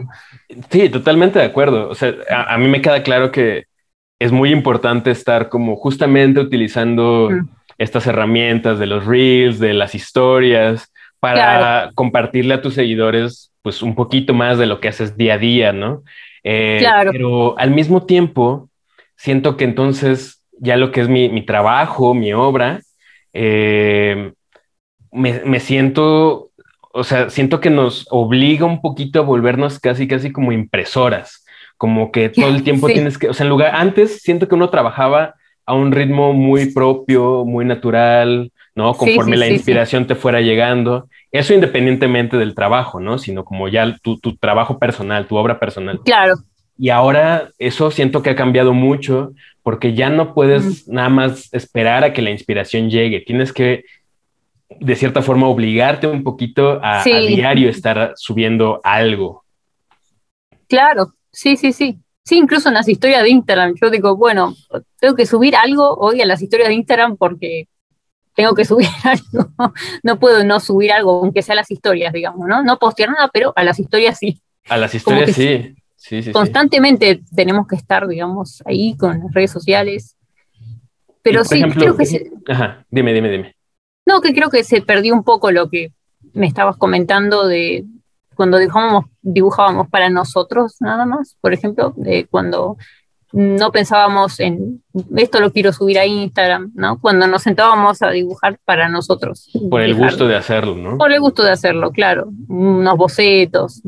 Sí, 0.69 0.89
totalmente 0.89 1.39
de 1.39 1.45
acuerdo. 1.45 1.89
O 1.89 1.95
sea, 1.95 2.13
a, 2.29 2.57
mí 2.57 2.67
me 2.67 2.81
queda 2.81 3.03
claro 3.03 3.31
que 3.31 3.65
es 4.19 4.31
muy 4.31 4.51
importante 4.51 5.09
estar 5.09 5.49
como 5.49 5.75
justamente 5.75 6.39
utilizando 6.39 7.29
estas 7.77 8.07
herramientas 8.07 8.79
de 8.79 8.85
los 8.85 9.05
reels, 9.05 9.59
de 9.59 9.73
las 9.73 9.95
historias, 9.95 10.91
para 11.19 11.91
compartirle 11.95 12.55
a 12.55 12.61
tus 12.61 12.73
seguidores 12.73 13.51
pues 13.61 13.81
un 13.81 13.95
poquito 13.95 14.33
más 14.33 14.57
de 14.57 14.65
lo 14.65 14.79
que 14.79 14.87
haces 14.87 15.17
día 15.17 15.35
a 15.35 15.37
día, 15.37 15.71
¿no? 15.71 16.03
Eh, 16.43 16.77
claro. 16.79 17.11
Pero 17.11 17.59
al 17.59 17.71
mismo 17.71 18.05
tiempo, 18.05 18.69
siento 19.15 19.55
que 19.55 19.65
entonces 19.65 20.43
ya 20.51 20.77
lo 20.77 20.91
que 20.91 21.01
es 21.01 21.09
mi, 21.09 21.29
mi 21.29 21.45
trabajo, 21.45 22.13
mi 22.13 22.33
obra, 22.33 22.81
eh, 23.33 24.33
me, 25.11 25.59
siento, 25.59 26.51
o 26.93 27.03
sea, 27.03 27.29
siento 27.29 27.59
que 27.59 27.69
nos 27.69 28.07
obliga 28.09 28.65
un 28.65 28.81
poquito 28.81 29.19
a 29.19 29.23
volvernos 29.23 29.79
casi, 29.79 30.07
casi 30.07 30.31
como 30.31 30.51
impresoras, 30.51 31.45
como 31.77 32.11
que 32.11 32.29
todo 32.29 32.47
el 32.47 32.63
tiempo 32.63 32.87
tienes 32.87 33.17
que, 33.17 33.29
o 33.29 33.33
sea, 33.33 33.43
en 33.43 33.49
lugar, 33.49 33.75
antes 33.75 34.21
siento 34.21 34.47
que 34.47 34.55
uno 34.55 34.69
trabajaba 34.69 35.35
a 35.71 35.73
un 35.73 35.93
ritmo 35.93 36.33
muy 36.33 36.73
propio, 36.73 37.45
muy 37.45 37.63
natural, 37.63 38.51
¿no? 38.75 38.93
Conforme 38.93 39.37
la 39.37 39.47
inspiración 39.47 40.05
te 40.05 40.15
fuera 40.15 40.41
llegando. 40.41 41.07
Eso 41.31 41.53
independientemente 41.53 42.35
del 42.35 42.55
trabajo, 42.55 42.99
¿no? 42.99 43.17
Sino 43.17 43.45
como 43.45 43.69
ya 43.69 43.95
tu, 44.01 44.19
tu, 44.19 44.35
trabajo 44.35 44.79
personal, 44.79 45.27
tu 45.27 45.37
obra 45.37 45.59
personal. 45.59 46.01
Claro. 46.03 46.35
Y 46.77 46.89
ahora 46.89 47.51
eso 47.57 47.89
siento 47.89 48.21
que 48.21 48.31
ha 48.31 48.35
cambiado 48.35 48.73
mucho 48.73 49.31
porque 49.63 49.93
ya 49.93 50.09
no 50.09 50.33
puedes 50.33 50.89
nada 50.89 51.07
más 51.07 51.53
esperar 51.53 52.03
a 52.03 52.11
que 52.11 52.21
la 52.21 52.31
inspiración 52.31 52.89
llegue. 52.89 53.21
Tienes 53.21 53.53
que 53.53 53.85
de 54.79 54.95
cierta 54.97 55.21
forma 55.21 55.47
obligarte 55.47 56.07
un 56.07 56.23
poquito 56.23 56.81
a, 56.83 57.01
diario 57.03 57.69
estar 57.69 58.11
subiendo 58.17 58.81
algo. 58.83 59.45
Claro, 60.67 61.13
sí, 61.31 61.55
sí, 61.55 61.71
sí. 61.71 62.00
Sí, 62.23 62.37
incluso 62.37 62.69
en 62.69 62.75
las 62.75 62.87
historias 62.87 63.23
de 63.23 63.29
Instagram, 63.29 63.73
yo 63.81 63.89
digo, 63.89 64.15
bueno, 64.15 64.55
tengo 64.99 65.15
que 65.15 65.25
subir 65.25 65.55
algo 65.55 65.95
hoy 65.95 66.21
a 66.21 66.25
las 66.25 66.41
historias 66.41 66.69
de 66.69 66.75
Instagram 66.75 67.17
porque 67.17 67.67
tengo 68.35 68.53
que 68.53 68.65
subir 68.65 68.87
algo. 69.03 69.51
No 70.03 70.19
puedo 70.19 70.43
no 70.43 70.59
subir 70.59 70.91
algo, 70.91 71.21
aunque 71.23 71.41
sea 71.41 71.55
las 71.55 71.71
historias, 71.71 72.13
digamos, 72.13 72.47
¿no? 72.47 72.63
No 72.63 72.77
postear 72.77 73.09
nada, 73.09 73.29
pero 73.33 73.53
a 73.55 73.63
las 73.63 73.79
historias 73.79 74.17
sí. 74.19 74.41
A 74.69 74.77
las 74.77 74.93
historias 74.93 75.31
sí. 75.31 75.75
Sí, 75.95 76.23
sí. 76.23 76.31
Constantemente 76.31 77.21
tenemos 77.35 77.67
que 77.67 77.75
estar, 77.75 78.07
digamos, 78.07 78.63
ahí 78.65 78.95
con 78.97 79.19
las 79.19 79.33
redes 79.33 79.51
sociales. 79.51 80.17
Pero 81.21 81.43
sí, 81.43 81.61
creo 81.61 81.95
que... 81.95 82.31
Ajá, 82.47 82.83
dime, 82.89 83.13
dime, 83.13 83.29
dime. 83.29 83.55
No, 84.07 84.19
que 84.19 84.33
creo 84.33 84.49
que 84.49 84.63
se 84.63 84.81
perdió 84.81 85.13
un 85.13 85.23
poco 85.23 85.51
lo 85.51 85.69
que 85.69 85.93
me 86.33 86.47
estabas 86.47 86.77
comentando 86.77 87.47
de 87.47 87.85
cuando 88.41 88.57
dibujábamos, 88.57 89.05
dibujábamos 89.21 89.87
para 89.89 90.09
nosotros 90.09 90.77
nada 90.79 91.05
más, 91.05 91.37
por 91.41 91.53
ejemplo, 91.53 91.93
de 91.95 92.25
cuando 92.25 92.75
no 93.33 93.71
pensábamos 93.71 94.39
en 94.39 94.81
esto 95.15 95.39
lo 95.39 95.53
quiero 95.53 95.71
subir 95.71 95.99
a 95.99 96.07
Instagram, 96.07 96.71
¿no? 96.73 96.99
Cuando 96.99 97.27
nos 97.27 97.43
sentábamos 97.43 98.01
a 98.01 98.09
dibujar 98.09 98.57
para 98.65 98.89
nosotros. 98.89 99.51
Por 99.69 99.83
el 99.83 99.93
gusto 99.93 100.27
de 100.27 100.37
hacerlo, 100.37 100.75
¿no? 100.75 100.97
Por 100.97 101.11
el 101.11 101.19
gusto 101.19 101.43
de 101.43 101.51
hacerlo, 101.51 101.91
claro. 101.91 102.31
Unos 102.47 102.97
bocetos, 102.97 103.83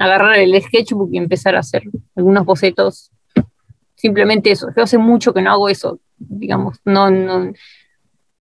agarrar 0.00 0.34
el 0.34 0.60
sketchbook 0.60 1.10
y 1.12 1.18
empezar 1.18 1.54
a 1.54 1.60
hacer 1.60 1.84
algunos 2.16 2.44
bocetos. 2.44 3.12
Simplemente 3.94 4.50
eso. 4.50 4.66
Yo 4.76 4.82
hace 4.82 4.98
mucho 4.98 5.32
que 5.32 5.42
no 5.42 5.52
hago 5.52 5.68
eso, 5.68 6.00
digamos, 6.18 6.80
no, 6.84 7.08
no. 7.08 7.52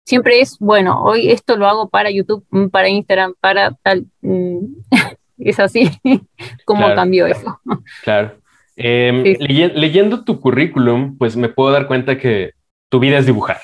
Siempre 0.06 0.40
es, 0.40 0.56
bueno, 0.60 1.02
hoy 1.02 1.32
esto 1.32 1.56
lo 1.56 1.66
hago 1.66 1.88
para 1.88 2.12
YouTube, 2.12 2.46
mm, 2.50 2.68
para 2.68 2.88
Instagram, 2.88 3.34
para 3.40 3.72
tal. 3.82 4.06
Es 5.38 5.60
así 5.60 5.90
como 6.64 6.94
cambió 6.94 7.26
eso. 7.26 7.60
Claro. 8.02 8.38
Em, 8.76 9.24
leyendo 9.40 10.24
tu 10.24 10.40
currículum, 10.40 11.18
pues 11.18 11.36
me 11.36 11.48
puedo 11.48 11.72
dar 11.72 11.86
cuenta 11.88 12.18
que 12.18 12.52
tu 12.88 13.00
vida 13.00 13.18
es 13.18 13.26
dibujar, 13.26 13.60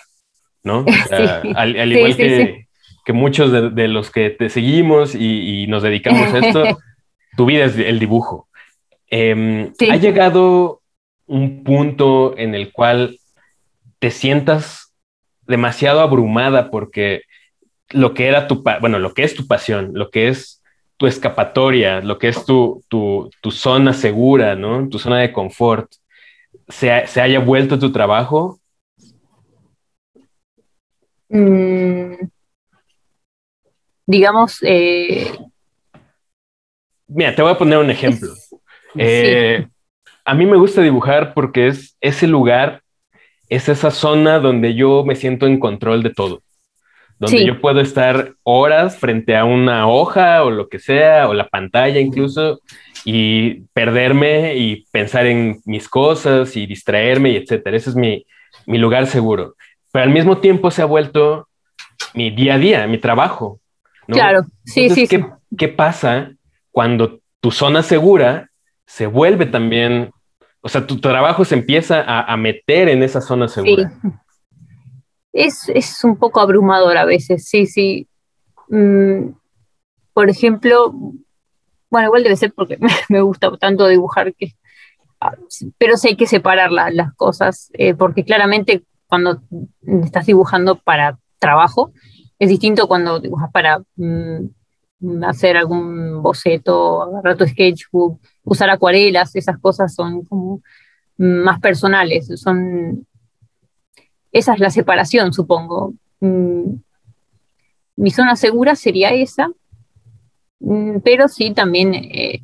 ¿no? 0.62 0.84
al, 1.54 1.92
igual 1.92 2.16
que, 2.16 2.66
muchos 3.12 3.52
de, 3.52 3.88
los 3.88 4.10
que 4.10 4.30
te 4.30 4.48
seguimos 4.48 5.14
y, 5.14 5.66
nos 5.68 5.82
dedicamos 5.82 6.34
a 6.34 6.38
esto, 6.38 6.64
tu 7.36 7.46
vida 7.46 7.64
es 7.64 7.78
el 7.78 8.00
dibujo. 8.00 8.48
Em, 9.08 9.72
¿Ha 9.88 9.96
llegado 9.96 10.80
un 11.26 11.62
punto 11.62 12.34
en 12.36 12.54
el 12.54 12.72
cual 12.72 13.18
te 14.00 14.10
sientas 14.10 14.94
demasiado 15.46 16.00
abrumada 16.00 16.70
porque 16.70 17.22
lo 17.90 18.14
que 18.14 18.26
era 18.26 18.48
tu, 18.48 18.64
bueno, 18.80 18.98
lo 18.98 19.14
que 19.14 19.22
es 19.22 19.34
tu 19.34 19.46
pasión, 19.46 19.92
lo 19.94 20.10
que 20.10 20.28
es 20.28 20.62
tu 20.96 21.06
escapatoria, 21.06 22.00
lo 22.00 22.18
que 22.18 22.28
es 22.28 22.44
tu, 22.44 22.82
zona 23.50 23.92
segura, 23.92 24.54
¿no? 24.54 24.88
Tu 24.88 24.98
zona 24.98 25.18
de 25.18 25.32
confort, 25.32 25.90
se, 26.68 26.90
haya 26.90 27.40
vuelto 27.40 27.78
tu 27.78 27.92
trabajo? 27.92 28.58
Mm, 31.28 32.14
digamos... 34.06 34.58
Eh, 34.62 35.32
Mira, 37.06 37.34
te 37.34 37.42
voy 37.42 37.52
a 37.52 37.58
poner 37.58 37.78
un 37.78 37.90
ejemplo. 37.90 38.32
Eh, 38.96 39.66
a 40.24 40.34
mí 40.34 40.46
me 40.46 40.56
gusta 40.56 40.80
dibujar 40.80 41.34
porque 41.34 41.66
es 41.66 41.96
ese 42.00 42.28
lugar, 42.28 42.84
es 43.48 43.68
esa 43.68 43.90
zona 43.90 44.38
donde 44.38 44.76
yo 44.76 45.04
me 45.04 45.16
siento 45.16 45.48
en 45.48 45.58
control 45.58 46.04
de 46.04 46.10
todo 46.10 46.44
donde 47.18 47.46
yo 47.46 47.60
puedo 47.60 47.80
estar 47.80 48.34
horas 48.42 48.96
frente 48.96 49.36
a 49.36 49.44
una 49.44 49.88
hoja 49.88 50.44
o 50.44 50.50
lo 50.50 50.68
que 50.68 50.78
sea, 50.78 51.28
o 51.28 51.34
la 51.34 51.48
pantalla 51.48 52.00
incluso, 52.00 52.60
y 53.04 53.62
perderme 53.72 54.56
y 54.56 54.86
pensar 54.90 55.26
en 55.26 55.60
mis 55.64 55.88
cosas 55.88 56.56
y 56.56 56.66
distraerme 56.66 57.30
y 57.30 57.36
etcétera. 57.36 57.76
Ese 57.76 57.90
es 57.90 57.96
mi, 57.96 58.26
lugar 58.66 59.06
seguro. 59.06 59.54
Pero 59.92 60.04
al 60.04 60.10
mismo 60.10 60.38
tiempo 60.38 60.70
se 60.70 60.82
ha 60.82 60.86
vuelto 60.86 61.48
mi 62.14 62.30
día 62.30 62.54
a 62.54 62.58
día, 62.58 62.86
mi 62.86 62.98
trabajo. 62.98 63.60
Claro, 64.06 64.44
sí, 64.64 64.90
sí, 64.90 65.08
¿qué, 65.08 65.24
¿qué, 65.56 65.68
pasa 65.68 66.32
cuando 66.70 67.20
tu 67.40 67.50
zona 67.50 67.82
segura 67.82 68.50
se 68.86 69.06
vuelve 69.06 69.46
también, 69.46 70.10
o 70.60 70.68
sea, 70.68 70.86
tu 70.86 71.00
trabajo 71.00 71.44
se 71.44 71.54
empieza 71.54 72.02
a, 72.02 72.36
meter 72.36 72.90
en 72.90 73.02
esa 73.02 73.22
zona 73.22 73.48
segura? 73.48 73.92
Es, 75.34 76.04
un 76.04 76.16
poco 76.16 76.40
abrumador 76.40 76.96
a 76.96 77.04
veces, 77.04 77.46
sí, 77.48 77.66
sí. 77.66 78.08
Mm, 78.68 79.32
por 80.14 80.30
ejemplo, 80.30 80.94
bueno, 81.90 82.06
igual 82.06 82.22
debe 82.22 82.36
ser 82.36 82.52
porque 82.54 82.78
me, 83.08 83.20
gusta 83.20 83.54
tanto 83.58 83.86
dibujar 83.88 84.34
que... 84.34 84.52
Ah, 85.20 85.34
pero 85.78 85.96
sí 85.96 86.08
hay 86.08 86.16
que 86.16 86.26
separar 86.26 86.70
las 86.70 87.14
cosas, 87.14 87.70
eh, 87.74 87.94
porque 87.94 88.24
claramente 88.24 88.84
cuando 89.06 89.42
estás 90.02 90.26
dibujando 90.26 90.76
para 90.76 91.18
trabajo, 91.38 91.92
es 92.38 92.48
distinto 92.48 92.88
cuando 92.88 93.20
dibujas 93.20 93.50
para 93.52 93.82
mm, 93.96 95.24
hacer 95.24 95.56
algún 95.56 96.22
boceto, 96.22 97.02
agarrar 97.02 97.36
tu 97.36 97.46
sketchbook, 97.46 98.20
usar 98.42 98.70
acuarelas, 98.70 99.34
esas 99.34 99.58
cosas 99.58 99.94
son 99.94 100.24
como 100.24 100.62
más 101.16 101.60
personales, 101.60 102.28
son 102.40 103.06
esa 104.34 104.52
es 104.52 104.60
la 104.60 104.70
separación, 104.70 105.32
supongo. 105.32 105.94
Mm, 106.20 106.74
mi 107.96 108.10
zona 108.10 108.34
segura 108.34 108.74
sería 108.74 109.10
esa, 109.10 109.48
mm, 110.58 110.98
pero 111.04 111.28
sí 111.28 111.52
también 111.52 111.94
eh, 111.94 112.42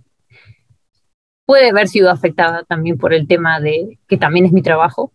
puede 1.44 1.70
haber 1.70 1.88
sido 1.88 2.08
afectada 2.08 2.62
también 2.62 2.96
por 2.96 3.12
el 3.12 3.26
tema 3.26 3.58
de 3.58 3.98
que 4.06 4.16
también 4.16 4.46
es 4.46 4.52
mi 4.52 4.62
trabajo 4.62 5.12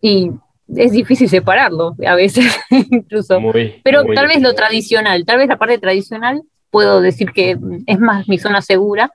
y 0.00 0.30
es 0.76 0.92
difícil 0.92 1.28
separarlo 1.28 1.96
a 2.06 2.14
veces 2.14 2.56
incluso. 2.70 3.40
pero 3.82 4.04
tal 4.14 4.28
vez 4.28 4.40
lo 4.40 4.54
tradicional, 4.54 5.24
tal 5.26 5.38
vez 5.38 5.48
la 5.48 5.58
parte 5.58 5.78
tradicional 5.78 6.42
puedo 6.70 7.00
decir 7.00 7.32
que 7.32 7.58
es 7.86 7.98
más 7.98 8.28
mi 8.28 8.38
zona 8.38 8.62
segura 8.62 9.12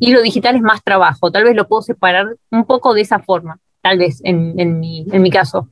y 0.00 0.10
lo 0.12 0.20
digital 0.20 0.56
es 0.56 0.62
más 0.62 0.82
trabajo. 0.82 1.30
Tal 1.30 1.44
vez 1.44 1.54
lo 1.54 1.68
puedo 1.68 1.82
separar 1.82 2.34
un 2.50 2.64
poco 2.64 2.92
de 2.92 3.02
esa 3.02 3.20
forma, 3.20 3.60
tal 3.80 3.98
vez 3.98 4.20
en, 4.24 4.58
en, 4.58 4.80
mi, 4.80 5.06
en 5.12 5.22
mi 5.22 5.30
caso. 5.30 5.68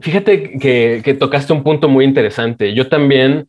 Fíjate 0.00 0.58
que, 0.58 1.16
tocaste 1.18 1.52
un 1.52 1.62
punto 1.62 1.88
muy 1.88 2.04
interesante. 2.04 2.74
Yo 2.74 2.88
también, 2.88 3.48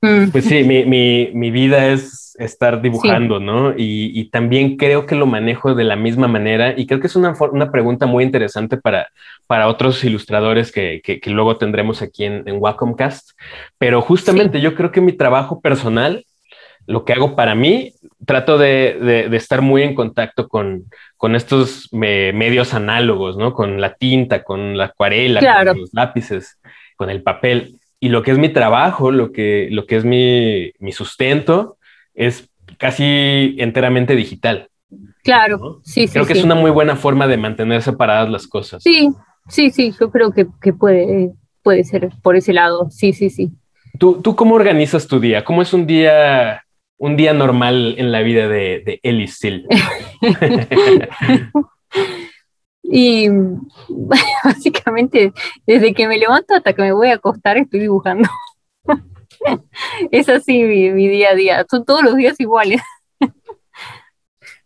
mm. 0.00 0.30
pues 0.30 0.44
sí, 0.44 0.64
mi, 0.64 1.50
vida 1.50 1.88
es 1.88 2.36
estar 2.38 2.80
dibujando, 2.80 3.40
¿no? 3.40 3.74
Y, 3.76 4.28
también 4.30 4.76
creo 4.76 5.06
que 5.06 5.14
lo 5.14 5.26
manejo 5.26 5.74
de 5.74 5.84
la 5.84 5.96
misma 5.96 6.28
manera 6.28 6.74
y 6.76 6.86
creo 6.86 7.00
que 7.00 7.08
es 7.08 7.16
una, 7.16 7.34
una 7.52 7.70
pregunta 7.70 8.06
muy 8.06 8.24
interesante 8.24 8.76
para, 8.76 9.08
para 9.46 9.68
otros 9.68 10.02
ilustradores 10.04 10.72
que, 10.72 11.20
luego 11.26 11.56
tendremos 11.56 12.02
aquí 12.02 12.24
en, 12.24 12.42
en 12.46 12.56
Wacomcast. 12.58 13.30
Pero 13.78 14.02
justamente 14.02 14.60
yo 14.60 14.74
creo 14.74 14.92
que 14.92 15.00
mi 15.00 15.12
trabajo 15.12 15.60
personal, 15.60 16.24
lo 16.88 17.04
que 17.04 17.12
hago 17.12 17.36
para 17.36 17.54
mí, 17.54 17.92
trato 18.26 18.58
de 18.58 19.28
estar 19.32 19.62
muy 19.62 19.82
en 19.82 19.94
contacto 19.94 20.48
con, 20.48 20.86
con 21.18 21.34
estos 21.34 21.88
medios 21.92 22.72
análogos, 22.72 23.36
¿no? 23.36 23.52
Con 23.52 23.80
la 23.80 23.94
tinta, 23.94 24.44
con 24.44 24.78
la 24.78 24.86
acuarela, 24.86 25.64
con 25.66 25.80
los 25.80 25.92
lápices, 25.92 26.58
con 26.96 27.10
el 27.10 27.22
papel. 27.22 27.74
Y 28.00 28.08
lo 28.08 28.22
que 28.22 28.30
es 28.30 28.38
mi 28.38 28.48
trabajo, 28.48 29.10
lo 29.10 29.32
que, 29.32 29.68
lo 29.72 29.84
que 29.84 29.96
es 29.96 30.04
mi, 30.04 30.92
sustento, 30.92 31.76
es 32.14 32.48
casi 32.78 33.56
enteramente 33.58 34.14
digital. 34.14 34.68
Claro, 35.24 35.80
sí, 35.82 36.06
sí. 36.06 36.12
Creo 36.12 36.24
que 36.24 36.34
es 36.34 36.44
una 36.44 36.54
muy 36.54 36.70
buena 36.70 36.94
forma 36.94 37.26
de 37.26 37.36
mantener 37.36 37.82
separadas 37.82 38.30
las 38.30 38.46
cosas. 38.46 38.82
Sí, 38.82 39.10
sí, 39.48 39.70
sí, 39.70 39.92
yo 40.00 40.10
creo 40.12 40.32
que, 40.32 40.72
puede, 40.72 41.32
puede 41.62 41.82
ser 41.82 42.10
por 42.22 42.36
ese 42.36 42.52
lado. 42.52 42.88
Sí, 42.90 43.12
sí, 43.12 43.28
sí. 43.28 43.50
¿Tú, 43.98 44.22
¿Tú 44.22 44.36
cómo 44.36 44.54
organizas 44.54 45.08
tu 45.08 45.18
día? 45.18 45.44
¿Cómo 45.44 45.62
es 45.62 45.74
un 45.74 45.84
día 45.84 46.62
un 46.98 47.16
día 47.16 47.32
normal 47.32 47.94
en 47.96 48.12
la 48.12 48.20
vida 48.20 48.48
de, 48.48 48.82
de 48.84 49.00
Ellie 49.02 49.28
y 52.82 53.28
básicamente, 54.44 55.32
desde 55.66 55.94
que 55.94 56.08
me 56.08 56.18
levanto 56.18 56.54
hasta 56.54 56.72
que 56.72 56.82
me 56.82 56.92
voy 56.92 57.08
a 57.08 57.14
acostar, 57.14 57.56
estoy 57.56 57.80
dibujando. 57.80 58.28
es 60.10 60.28
así 60.28 60.64
mi, 60.64 61.08
día 61.08 61.30
a 61.30 61.34
día. 61.34 61.66
Son 61.70 61.84
todos 61.84 62.02
los 62.02 62.16
días 62.16 62.38
iguales. 62.40 62.82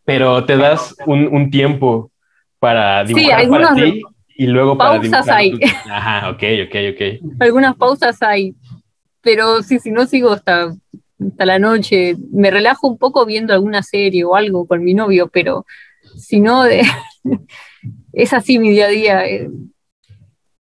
Pero 0.05 0.45
te 0.45 0.57
das 0.57 0.97
un, 1.07 1.51
tiempo 1.51 2.11
para 2.59 3.05
dibujar 3.05 3.49
para 3.49 3.75
ti 3.75 4.03
y 4.37 4.47
luego 4.47 4.77
para 4.77 5.01
pausas 5.01 5.29
hay. 5.29 5.53
Ajá, 5.89 6.31
ok, 6.31 6.43
ok, 6.67 6.77
ok. 6.93 7.41
Algunas 7.41 7.77
pausas 7.77 8.21
hay, 8.21 8.57
pero 9.21 9.63
sí, 9.63 9.79
si 9.79 9.93
no 9.93 10.07
sigo 10.07 10.31
hasta 10.31 10.75
hasta 11.31 11.47
la 11.47 11.59
noche. 11.59 12.17
Me 12.33 12.51
relajo 12.51 12.89
un 12.89 12.99
poco 12.99 13.25
viendo 13.27 13.53
alguna 13.53 13.83
serie 13.83 14.25
o 14.25 14.35
algo 14.35 14.67
con 14.67 14.83
mi 14.83 14.95
novio, 14.95 15.29
pero 15.29 15.67
si 16.17 16.41
no, 16.41 16.65
es 18.13 18.33
así 18.33 18.59
mi 18.59 18.71
día 18.71 18.87
a 18.87 18.89
día. 18.89 19.27
Eh, 19.27 19.51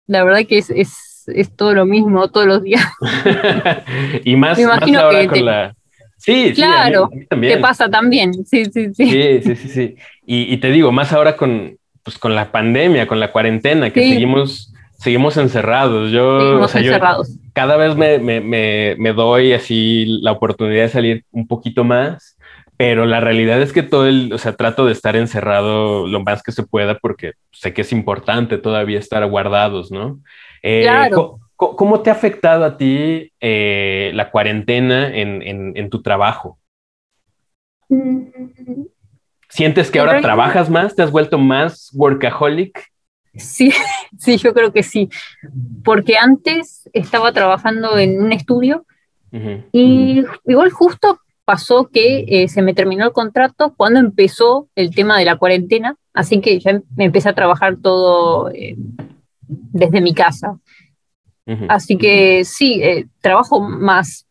la 0.07 0.23
verdad 0.23 0.45
que 0.47 0.57
es, 0.57 1.51
todo 1.55 1.73
lo 1.73 1.85
mismo 1.85 2.29
todos 2.29 2.47
los 2.47 2.63
días. 2.63 2.85
y 4.23 4.35
más, 4.35 4.59
ahora 4.59 5.27
con 5.27 5.45
la... 5.45 5.75
Sí, 6.17 6.53
claro, 6.55 7.09
te 7.29 7.57
pasa 7.57 7.89
también. 7.89 8.33
Sí, 8.45 8.65
sí, 8.65 8.93
sí. 8.95 9.41
Sí, 9.41 9.55
sí, 9.55 9.69
sí, 9.69 9.95
Y, 10.25 10.57
te 10.57 10.71
digo, 10.71 10.91
más 10.91 11.13
ahora 11.13 11.37
con, 11.37 11.77
pues, 12.01 12.17
con 12.17 12.33
la 12.33 12.51
pandemia, 12.51 13.05
con 13.05 13.19
la 13.19 13.31
cuarentena, 13.31 13.91
que 13.91 14.01
seguimos 14.01 14.73
seguimos 14.97 15.37
encerrados. 15.37 16.11
Yo, 16.11 16.63
encerrados. 16.63 17.37
cada 17.53 17.77
vez 17.77 17.95
me, 17.95 19.13
doy 19.13 19.53
así 19.53 20.05
la 20.21 20.31
oportunidad 20.31 20.83
de 20.83 20.89
salir 20.89 21.25
un 21.31 21.47
poquito 21.47 21.83
más, 21.83 22.37
pero 22.77 23.05
la 23.05 23.19
realidad 23.19 23.61
es 23.61 23.71
que 23.71 23.83
todo 23.83 24.07
el, 24.07 24.33
o 24.33 24.37
sea, 24.37 24.53
trato 24.53 24.85
de 24.85 24.91
estar 24.91 25.15
encerrado 25.15 26.07
lo 26.07 26.21
más 26.23 26.43
que 26.43 26.51
se 26.51 26.63
pueda 26.63 26.97
porque 26.99 27.33
sé 27.51 27.73
que 27.73 27.81
es 27.81 27.91
importante 27.91 28.57
todavía 28.57 28.99
estar 28.99 29.25
guardados, 29.29 29.91
¿no? 29.91 30.19
Eh, 30.61 30.81
claro. 30.83 31.39
¿cómo, 31.55 32.01
te 32.01 32.09
ha 32.09 32.13
afectado 32.13 32.65
a 32.65 32.77
ti 32.77 33.31
eh, 33.39 34.11
la 34.13 34.29
cuarentena 34.31 35.15
en, 35.15 35.89
tu 35.89 36.01
trabajo? 36.01 36.59
Mm. 37.87 38.23
¿Sientes 39.47 39.89
que 39.89 39.99
ahora 39.99 40.19
trabajas 40.19 40.69
más? 40.69 40.95
¿Te 40.95 41.03
has 41.03 41.11
vuelto 41.11 41.37
más 41.37 41.89
workaholic? 41.93 42.94
Sí, 43.37 43.71
sí, 44.17 44.37
yo 44.37 44.53
creo 44.53 44.71
que 44.71 44.83
sí. 44.83 45.09
Porque 45.83 46.17
antes 46.17 46.89
estaba 46.93 47.31
trabajando 47.31 47.97
en 47.97 48.21
un 48.21 48.31
estudio 48.31 48.85
y 49.73 50.23
igual 50.45 50.71
justo 50.71 51.19
pasó 51.43 51.89
que 51.91 52.25
eh, 52.27 52.47
se 52.47 52.61
me 52.61 52.73
terminó 52.73 53.05
el 53.05 53.11
contrato 53.11 53.73
cuando 53.75 53.99
empezó 53.99 54.69
el 54.75 54.93
tema 54.93 55.19
de 55.19 55.25
la 55.25 55.37
cuarentena, 55.37 55.95
así 56.13 56.41
que 56.41 56.59
ya 56.59 56.81
me 56.95 57.05
empecé 57.05 57.29
a 57.29 57.35
trabajar 57.35 57.77
todo 57.81 58.49
eh, 58.51 58.75
desde 59.47 60.01
mi 60.01 60.13
casa. 60.13 60.59
Así 61.69 61.95
que 61.95 62.43
sí, 62.43 62.81
eh, 62.81 63.07
trabajo 63.21 63.61
más, 63.61 64.25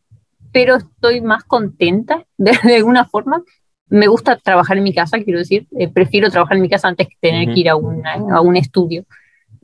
pero 0.51 0.75
estoy 0.75 1.21
más 1.21 1.45
contenta 1.45 2.25
de, 2.37 2.51
alguna 2.75 3.05
forma. 3.05 3.41
Me 3.87 4.07
gusta 4.07 4.37
trabajar 4.37 4.77
en 4.77 4.83
mi 4.83 4.93
casa, 4.93 5.23
quiero 5.23 5.39
decir, 5.39 5.67
eh, 5.77 5.87
prefiero 5.87 6.29
trabajar 6.29 6.57
en 6.57 6.63
mi 6.63 6.69
casa 6.69 6.87
antes 6.87 7.07
que 7.07 7.15
tener 7.19 7.53
que 7.53 7.59
ir 7.59 7.69
a, 7.69 7.73
a 7.73 8.41
un 8.41 8.57
estudio. 8.57 9.05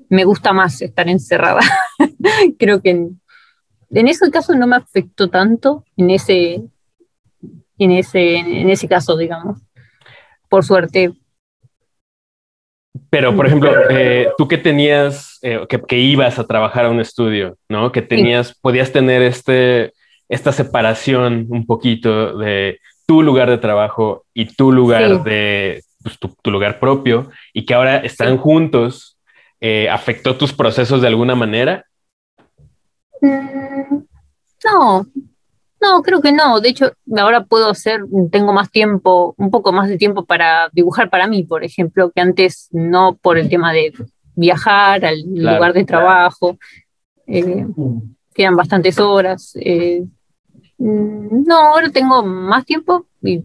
Me 0.09 0.23
gusta 0.23 0.53
más 0.53 0.81
estar 0.81 1.07
encerrada. 1.09 1.61
Creo 2.59 2.81
que 2.81 2.91
en, 2.91 3.21
en, 3.89 4.07
ese 4.07 4.29
caso 4.29 4.53
no 4.55 4.67
me 4.67 4.75
afectó 4.75 5.29
tanto, 5.29 5.85
en 5.97 6.11
ese, 6.11 6.61
en 7.77 7.91
ese, 7.91 8.37
en 8.37 8.69
ese 8.69 8.87
caso, 8.87 9.17
digamos. 9.17 9.59
Por 10.49 10.63
suerte, 10.63 11.13
pero, 13.09 13.35
por 13.35 13.45
ejemplo, 13.45 13.71
eh, 13.89 14.29
tú 14.37 14.47
que 14.47 14.57
tenías, 14.57 15.39
eh, 15.41 15.65
que, 15.67 15.97
ibas 15.97 16.39
a 16.39 16.47
trabajar 16.47 16.85
a 16.85 16.89
un 16.89 16.99
estudio, 16.99 17.57
¿no? 17.69 17.91
Que 17.91 18.01
tenías, 18.01 18.57
podías 18.59 18.91
tener 18.91 19.21
este, 19.21 19.93
esta 20.29 20.51
separación 20.51 21.47
un 21.49 21.65
poquito 21.65 22.37
de 22.37 22.79
tu 23.11 23.21
lugar 23.21 23.49
de 23.49 23.57
trabajo 23.57 24.23
y 24.33 24.45
tu 24.45 24.71
lugar 24.71 25.21
de, 25.23 25.83
pues, 26.01 26.17
tu, 26.17 26.49
lugar 26.49 26.79
propio, 26.79 27.29
y 27.51 27.65
que 27.65 27.73
ahora 27.73 27.97
están 27.97 28.37
juntos, 28.37 29.17
eh, 29.59 29.89
¿afectó 29.89 30.37
tus 30.37 30.53
procesos 30.53 31.01
de 31.01 31.09
alguna 31.09 31.35
manera? 31.35 31.85
Mm, 33.19 33.97
no, 34.63 35.05
no, 35.81 36.01
creo 36.01 36.21
que 36.21 36.31
no. 36.31 36.61
De 36.61 36.69
hecho, 36.69 36.93
ahora 37.17 37.43
puedo 37.43 37.69
hacer, 37.69 37.99
tengo 38.31 38.53
más 38.53 38.71
tiempo, 38.71 39.35
un 39.37 39.51
poco 39.51 39.73
más 39.73 39.89
de 39.89 39.97
tiempo 39.97 40.23
para 40.23 40.69
dibujar 40.71 41.09
para 41.09 41.27
mí, 41.27 41.43
por 41.43 41.65
ejemplo, 41.65 42.11
que 42.15 42.21
antes 42.21 42.69
no 42.71 43.17
por 43.21 43.37
el 43.37 43.49
tema 43.49 43.73
de 43.73 43.91
viajar 44.35 45.03
al 45.03 45.21
lugar 45.27 45.73
de 45.73 45.83
trabajo. 45.83 46.57
Eh, 47.27 47.65
quedan 48.33 48.55
bastantes 48.55 48.97
horas. 48.99 49.51
Eh, 49.59 50.01
mm, 50.01 50.20
no, 50.81 51.57
ahora 51.57 51.89
tengo 51.89 52.23
más 52.23 52.65
tiempo 52.65 53.05
y 53.21 53.43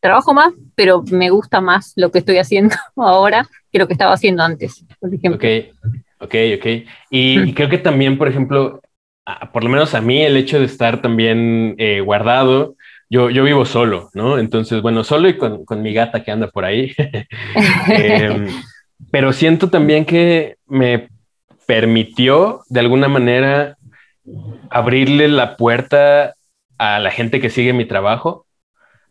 trabajo 0.00 0.34
más, 0.34 0.52
pero 0.74 1.04
me 1.10 1.30
gusta 1.30 1.60
más 1.60 1.92
lo 1.96 2.10
que 2.10 2.18
estoy 2.18 2.38
haciendo 2.38 2.74
ahora 2.96 3.48
que 3.70 3.78
lo 3.78 3.86
que 3.86 3.92
estaba 3.92 4.12
haciendo 4.12 4.42
antes, 4.42 4.84
por 5.00 5.14
ejemplo. 5.14 5.36
Ok, 5.36 5.74
ok, 6.20 6.34
ok. 6.58 6.66
Y, 7.10 7.40
y 7.40 7.54
creo 7.54 7.68
que 7.68 7.78
también, 7.78 8.18
por 8.18 8.28
ejemplo, 8.28 8.80
por 9.52 9.64
lo 9.64 9.70
menos 9.70 9.94
a 9.94 10.00
mí, 10.00 10.22
el 10.22 10.36
hecho 10.36 10.58
de 10.58 10.66
estar 10.66 11.00
también 11.02 11.74
eh, 11.78 12.00
guardado, 12.00 12.76
yo, 13.08 13.30
yo 13.30 13.44
vivo 13.44 13.64
solo, 13.64 14.10
¿no? 14.14 14.38
Entonces, 14.38 14.82
bueno, 14.82 15.04
solo 15.04 15.28
y 15.28 15.36
con, 15.36 15.64
con 15.64 15.82
mi 15.82 15.92
gata 15.92 16.24
que 16.24 16.30
anda 16.30 16.48
por 16.48 16.64
ahí. 16.64 16.94
Em, 17.88 18.48
pero 19.10 19.32
siento 19.32 19.70
también 19.70 20.04
que 20.04 20.56
me 20.66 21.08
permitió 21.66 22.62
de 22.68 22.80
alguna 22.80 23.08
manera 23.08 23.76
abrirle 24.70 25.28
la 25.28 25.56
puerta 25.56 26.34
a 26.78 26.98
la 26.98 27.10
gente 27.10 27.40
que 27.40 27.50
sigue 27.50 27.72
mi 27.72 27.84
trabajo 27.84 28.46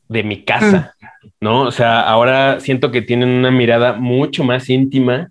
de 0.08 0.24
mi 0.24 0.44
casa, 0.44 0.94
mm. 1.00 1.28
¿no? 1.42 1.62
O 1.62 1.72
sea, 1.72 2.02
ahora 2.02 2.60
siento 2.60 2.92
que 2.92 3.02
tienen 3.02 3.30
una 3.30 3.52
mirada 3.52 3.94
mucho 3.94 4.44
más 4.44 4.70
íntima 4.70 5.30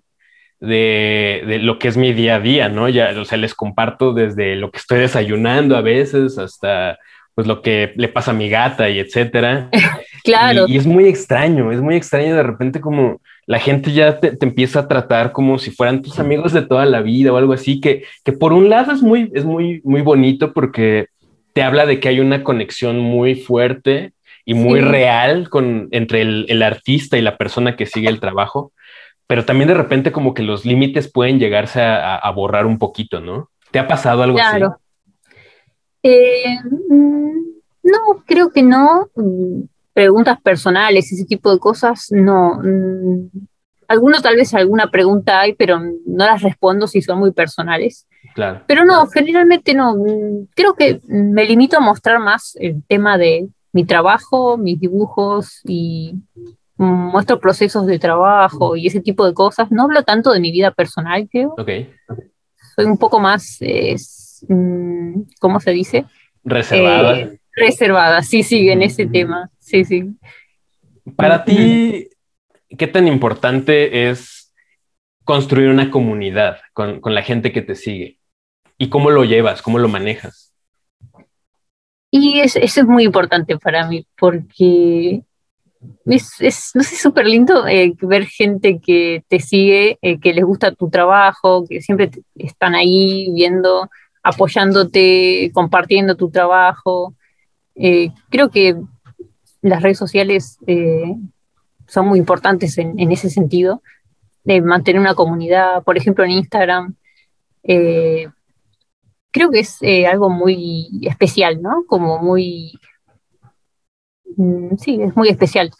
de, 0.59 1.59
lo 1.61 1.79
que 1.79 1.87
es 1.87 1.97
mi 1.97 2.13
día 2.13 2.35
a 2.35 2.39
día, 2.39 2.69
¿no? 2.69 2.89
Ya, 2.89 3.13
o 3.19 3.25
sea, 3.25 3.37
les 3.37 3.53
comparto 3.53 4.13
desde 4.13 4.55
lo 4.55 4.71
que 4.71 4.79
estoy 4.79 4.99
desayunando 4.99 5.75
a 5.75 5.81
veces 5.81 6.37
hasta 6.37 6.97
pues 7.33 7.47
lo 7.47 7.61
que 7.61 7.91
le 7.97 8.07
pasa 8.07 8.31
a 8.31 8.33
mi 8.33 8.49
gata 8.49 8.89
y 8.89 8.99
etcétera. 8.99 9.69
claro. 10.23 10.65
Y, 10.67 10.77
es 10.77 10.87
muy 10.87 11.05
extraño, 11.05 11.71
es 11.71 11.81
muy 11.81 11.95
extraño 11.95 12.33
de 12.33 12.43
repente 12.43 12.79
como 12.79 13.19
la 13.45 13.59
gente 13.59 13.91
ya 13.91 14.19
te, 14.19 14.37
empieza 14.39 14.79
a 14.79 14.87
tratar 14.87 15.33
como 15.33 15.59
si 15.59 15.69
fueran 15.69 16.01
tus 16.01 16.17
amigos 16.17 16.53
de 16.53 16.61
toda 16.61 16.85
la 16.85 17.01
vida 17.01 17.33
o 17.33 17.37
algo 17.37 17.51
así, 17.51 17.81
que, 17.81 18.05
que 18.23 18.31
por 18.31 18.53
un 18.53 18.69
lado 18.69 18.93
es 18.93 19.01
muy, 19.01 19.31
es 19.35 19.43
muy, 19.43 19.81
muy 19.83 20.01
bonito 20.01 20.53
porque 20.53 21.07
te 21.55 21.63
habla 21.63 21.87
de 21.87 21.99
que 21.99 22.09
hay 22.09 22.19
una 22.19 22.43
conexión 22.43 22.99
muy 22.99 23.33
fuerte 23.33 24.13
y 24.43 24.53
muy 24.53 24.79
real 24.81 25.49
con, 25.49 25.87
entre 25.89 26.21
el, 26.21 26.45
el, 26.49 26.61
artista 26.61 27.17
y 27.17 27.21
la 27.21 27.37
persona 27.37 27.75
que 27.75 27.87
sigue 27.87 28.09
el 28.09 28.19
trabajo 28.19 28.73
pero 29.27 29.45
también 29.45 29.67
de 29.67 29.73
repente 29.73 30.11
como 30.11 30.33
que 30.33 30.43
los 30.43 30.65
límites 30.65 31.11
pueden 31.11 31.39
llegarse 31.39 31.81
a, 31.81 32.29
borrar 32.31 32.65
un 32.65 32.77
poquito, 32.77 33.21
¿no? 33.21 33.49
¿Te 33.71 33.79
ha 33.79 33.87
pasado 33.87 34.21
algo 34.23 34.37
claro. 34.37 34.67
así? 34.67 35.39
Eh, 36.03 36.59
mm, 36.89 37.39
no, 37.83 38.23
creo 38.25 38.51
que 38.51 38.61
no. 38.61 39.09
Mm, 39.15 39.63
preguntas 39.93 40.39
personales, 40.41 41.11
ese 41.11 41.25
tipo 41.25 41.51
de 41.51 41.59
cosas, 41.59 42.07
no. 42.11 42.61
Mm, 43.87 43.91
algunos 43.91 44.21
tal 44.21 44.35
vez 44.35 44.53
alguna 44.53 44.91
pregunta 44.91 45.41
hay, 45.41 45.53
pero 45.53 45.79
no 45.79 46.25
las 46.25 46.41
respondo 46.41 46.87
si 46.87 47.01
son 47.01 47.19
muy 47.19 47.31
personales. 47.31 48.07
Claro. 48.33 48.63
Pero 48.67 48.85
no, 48.85 49.07
generalmente 49.07 49.73
no. 49.73 49.95
Creo 50.55 50.73
que 50.73 51.01
me 51.07 51.45
limito 51.45 51.77
a 51.77 51.81
mostrar 51.81 52.19
más 52.19 52.55
el 52.59 52.83
tema 52.87 53.17
de 53.17 53.47
mi 53.71 53.85
trabajo, 53.85 54.57
mis 54.57 54.79
dibujos 54.79 55.61
y 55.65 56.15
muestro 56.77 57.39
procesos 57.39 57.85
de 57.85 57.99
trabajo 57.99 58.75
y 58.75 58.87
ese 58.87 59.01
tipo 59.01 59.25
de 59.25 59.33
cosas. 59.33 59.71
No 59.71 59.83
hablo 59.83 60.03
tanto 60.03 60.31
de 60.31 60.39
mi 60.39 60.51
vida 60.51 60.71
personal, 60.71 61.27
creo. 61.29 61.55
Ok. 61.57 61.69
Soy 62.75 62.85
un 62.85 62.97
poco 62.97 63.19
más, 63.19 63.59
mm, 64.47 65.21
¿cómo 65.39 65.59
se 65.59 65.71
dice? 65.71 66.05
Reservada. 66.43 67.19
Eh, 67.19 67.39
reservada, 67.55 68.21
sí, 68.21 68.43
sí, 68.43 68.69
en 68.69 68.81
ese 68.81 69.07
tema. 69.07 69.49
Sí, 69.59 69.85
sí. 69.85 70.15
Para 71.15 71.43
ti, 71.43 72.09
¿qué 72.69 72.87
tan 72.87 73.07
importante 73.07 74.09
es 74.09 74.53
construir 75.23 75.69
una 75.69 75.91
comunidad 75.91 76.57
con, 76.73 77.01
la 77.03 77.23
gente 77.23 77.51
que 77.51 77.61
te 77.61 77.75
sigue? 77.75 78.19
¿Y 78.77 78.89
cómo 78.89 79.09
lo 79.09 79.23
llevas? 79.23 79.61
¿Cómo 79.61 79.79
lo 79.79 79.87
manejas? 79.87 80.53
Y 82.11 82.39
eso 82.39 82.59
es 82.59 82.85
muy 82.85 83.03
importante 83.03 83.57
para 83.57 83.87
mí, 83.87 84.05
porque 84.17 85.21
es, 86.05 86.71
no 86.73 86.83
sé, 86.83 86.95
súper 86.95 87.25
lindo 87.25 87.67
eh, 87.67 87.93
ver 88.01 88.25
gente 88.25 88.79
que 88.79 89.23
te 89.27 89.39
sigue, 89.39 89.97
eh, 90.01 90.19
que 90.19 90.33
les 90.33 90.45
gusta 90.45 90.71
tu 90.71 90.89
trabajo, 90.89 91.65
que 91.67 91.81
siempre 91.81 92.11
están 92.35 92.75
ahí 92.75 93.31
viendo, 93.33 93.89
apoyándote, 94.23 95.51
compartiendo 95.53 96.15
tu 96.15 96.29
trabajo. 96.29 97.15
Eh, 97.75 98.09
creo 98.29 98.49
que 98.49 98.75
las 99.61 99.81
redes 99.81 99.97
sociales 99.97 100.57
son 101.87 102.07
muy 102.07 102.19
importantes 102.19 102.77
en, 102.77 102.99
en, 102.99 103.11
ese 103.11 103.29
sentido, 103.29 103.81
de 104.43 104.61
mantener 104.61 105.01
una 105.01 105.15
comunidad, 105.15 105.83
por 105.83 105.97
ejemplo 105.97 106.23
en 106.23 106.31
Instagram. 106.31 106.95
creo 107.63 109.51
que 109.51 109.59
es 109.59 109.79
algo 110.09 110.29
muy 110.29 110.89
especial, 111.03 111.61
¿no? 111.61 111.83
Como 111.87 112.19
muy 112.19 112.79
Mm, 114.37 114.75
sí, 114.77 115.01
es 115.01 115.15
muy 115.15 115.29
especial. 115.29 115.71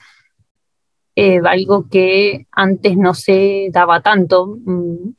Eh, 1.15 1.39
algo 1.45 1.87
que 1.89 2.45
antes 2.51 2.97
no 2.97 3.13
se 3.13 3.69
daba 3.71 4.01
tanto, 4.01 4.57
mm, 4.65 5.13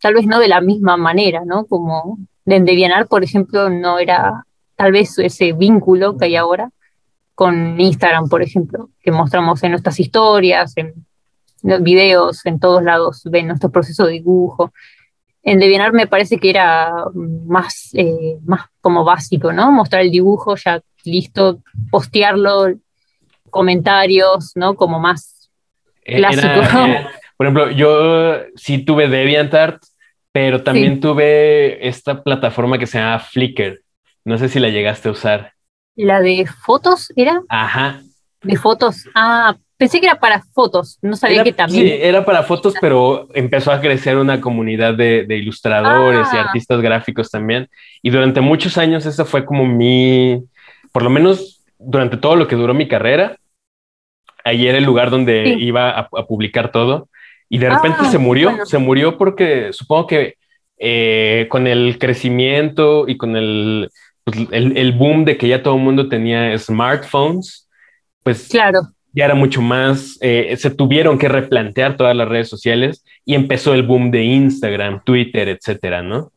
tal 0.00 0.14
vez 0.14 0.26
no 0.26 0.38
de 0.40 0.48
la 0.48 0.60
misma 0.60 0.96
manera, 0.96 1.42
¿no? 1.44 1.66
Como 1.66 2.18
de 2.44 2.60
Devianar, 2.60 3.08
por 3.08 3.24
ejemplo, 3.24 3.70
no 3.70 3.98
era 3.98 4.44
tal 4.76 4.92
vez 4.92 5.18
ese 5.18 5.52
vínculo 5.52 6.16
que 6.16 6.26
hay 6.26 6.36
ahora 6.36 6.70
con 7.38 7.80
Instagram, 7.80 8.28
por 8.28 8.42
ejemplo, 8.42 8.90
que 9.00 9.12
mostramos 9.12 9.62
en 9.62 9.70
nuestras 9.70 10.00
historias, 10.00 10.76
en 10.76 10.92
los 11.62 11.80
videos, 11.84 12.44
en 12.46 12.58
todos 12.58 12.82
lados, 12.82 13.22
ven 13.30 13.46
nuestro 13.46 13.70
proceso 13.70 14.06
de 14.06 14.14
dibujo. 14.14 14.72
En 15.44 15.60
Devianar 15.60 15.92
me 15.92 16.08
parece 16.08 16.38
que 16.38 16.50
era 16.50 16.92
más, 17.14 17.90
eh, 17.94 18.38
más 18.44 18.62
como 18.80 19.04
básico, 19.04 19.52
¿no? 19.52 19.70
Mostrar 19.70 20.02
el 20.02 20.10
dibujo, 20.10 20.56
ya 20.56 20.80
listo, 21.04 21.62
postearlo, 21.92 22.74
comentarios, 23.50 24.56
¿no? 24.56 24.74
Como 24.74 24.98
más 24.98 25.48
eh, 26.06 26.16
clásico. 26.16 26.48
Eh, 26.48 27.06
por 27.36 27.46
ejemplo, 27.46 27.70
yo 27.70 28.38
sí 28.56 28.78
tuve 28.78 29.06
DeviantArt, 29.06 29.80
pero 30.32 30.64
también 30.64 30.98
tuve 30.98 31.86
esta 31.86 32.20
plataforma 32.20 32.78
que 32.78 32.88
se 32.88 32.98
llama 32.98 33.20
Flickr. 33.20 33.80
No 34.24 34.38
sé 34.38 34.48
si 34.48 34.58
la 34.58 34.70
llegaste 34.70 35.08
a 35.08 35.12
usar. 35.12 35.52
¿La 35.98 36.20
de 36.20 36.46
fotos 36.46 37.12
era? 37.16 37.42
Ajá. 37.48 38.00
De 38.42 38.56
fotos. 38.56 39.04
Ah, 39.16 39.56
pensé 39.76 39.98
que 39.98 40.06
era 40.06 40.20
para 40.20 40.40
fotos. 40.54 40.96
No 41.02 41.16
sabía 41.16 41.42
que 41.42 41.52
también. 41.52 41.88
Sí, 41.88 41.92
era 42.00 42.24
para 42.24 42.44
fotos, 42.44 42.74
pero 42.80 43.26
empezó 43.34 43.72
a 43.72 43.80
crecer 43.80 44.16
una 44.16 44.40
comunidad 44.40 44.94
de, 44.94 45.26
ilustradores 45.28 46.28
y 46.32 46.36
ah. 46.36 46.42
artistas 46.42 46.80
gráficos 46.80 47.32
también. 47.32 47.68
Y 48.00 48.10
durante 48.10 48.40
muchos 48.40 48.78
años 48.78 49.06
esa 49.06 49.24
fue 49.24 49.44
como 49.44 49.66
mi, 49.66 50.40
por 50.92 51.02
lo 51.02 51.10
menos 51.10 51.64
durante 51.80 52.16
todo 52.16 52.36
lo 52.36 52.46
que 52.46 52.54
duró 52.54 52.74
mi 52.74 52.86
carrera, 52.86 53.36
ahí 54.44 54.68
era 54.68 54.78
el 54.78 54.84
lugar 54.84 55.10
donde 55.10 55.56
iba 55.58 55.90
a, 55.90 56.08
publicar 56.28 56.70
todo. 56.70 57.08
Y 57.48 57.58
de 57.58 57.70
repente 57.70 57.98
ah, 58.02 58.10
se 58.10 58.18
murió, 58.18 58.66
se 58.66 58.78
murió 58.78 59.18
porque 59.18 59.72
supongo 59.72 60.06
que 60.06 60.34
eh, 60.78 61.48
con 61.50 61.66
el 61.66 61.98
crecimiento 61.98 63.08
y 63.08 63.16
con 63.16 63.34
pues, 64.32 64.48
el, 64.50 64.76
el, 64.76 64.92
boom 64.92 65.24
de 65.24 65.36
que 65.36 65.48
ya 65.48 65.62
todo 65.62 65.76
el 65.76 65.82
mundo 65.82 66.08
tenía 66.08 66.56
smartphones, 66.58 67.68
pues 68.22 68.48
claro. 68.48 68.80
ya 69.12 69.26
era 69.26 69.34
mucho 69.34 69.62
más, 69.62 70.18
eh, 70.20 70.54
se 70.56 70.70
tuvieron 70.70 71.18
que 71.18 71.28
replantear 71.28 71.96
todas 71.96 72.14
las 72.16 72.28
redes 72.28 72.48
sociales 72.48 73.04
y 73.24 73.34
empezó 73.34 73.74
el 73.74 73.82
boom 73.82 74.10
de 74.10 74.24
Instagram, 74.24 75.02
Twitter, 75.04 75.48
etcétera, 75.48 76.02
¿no? 76.02 76.32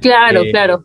Claro, 0.00 0.42
eh, 0.42 0.50
claro. 0.50 0.84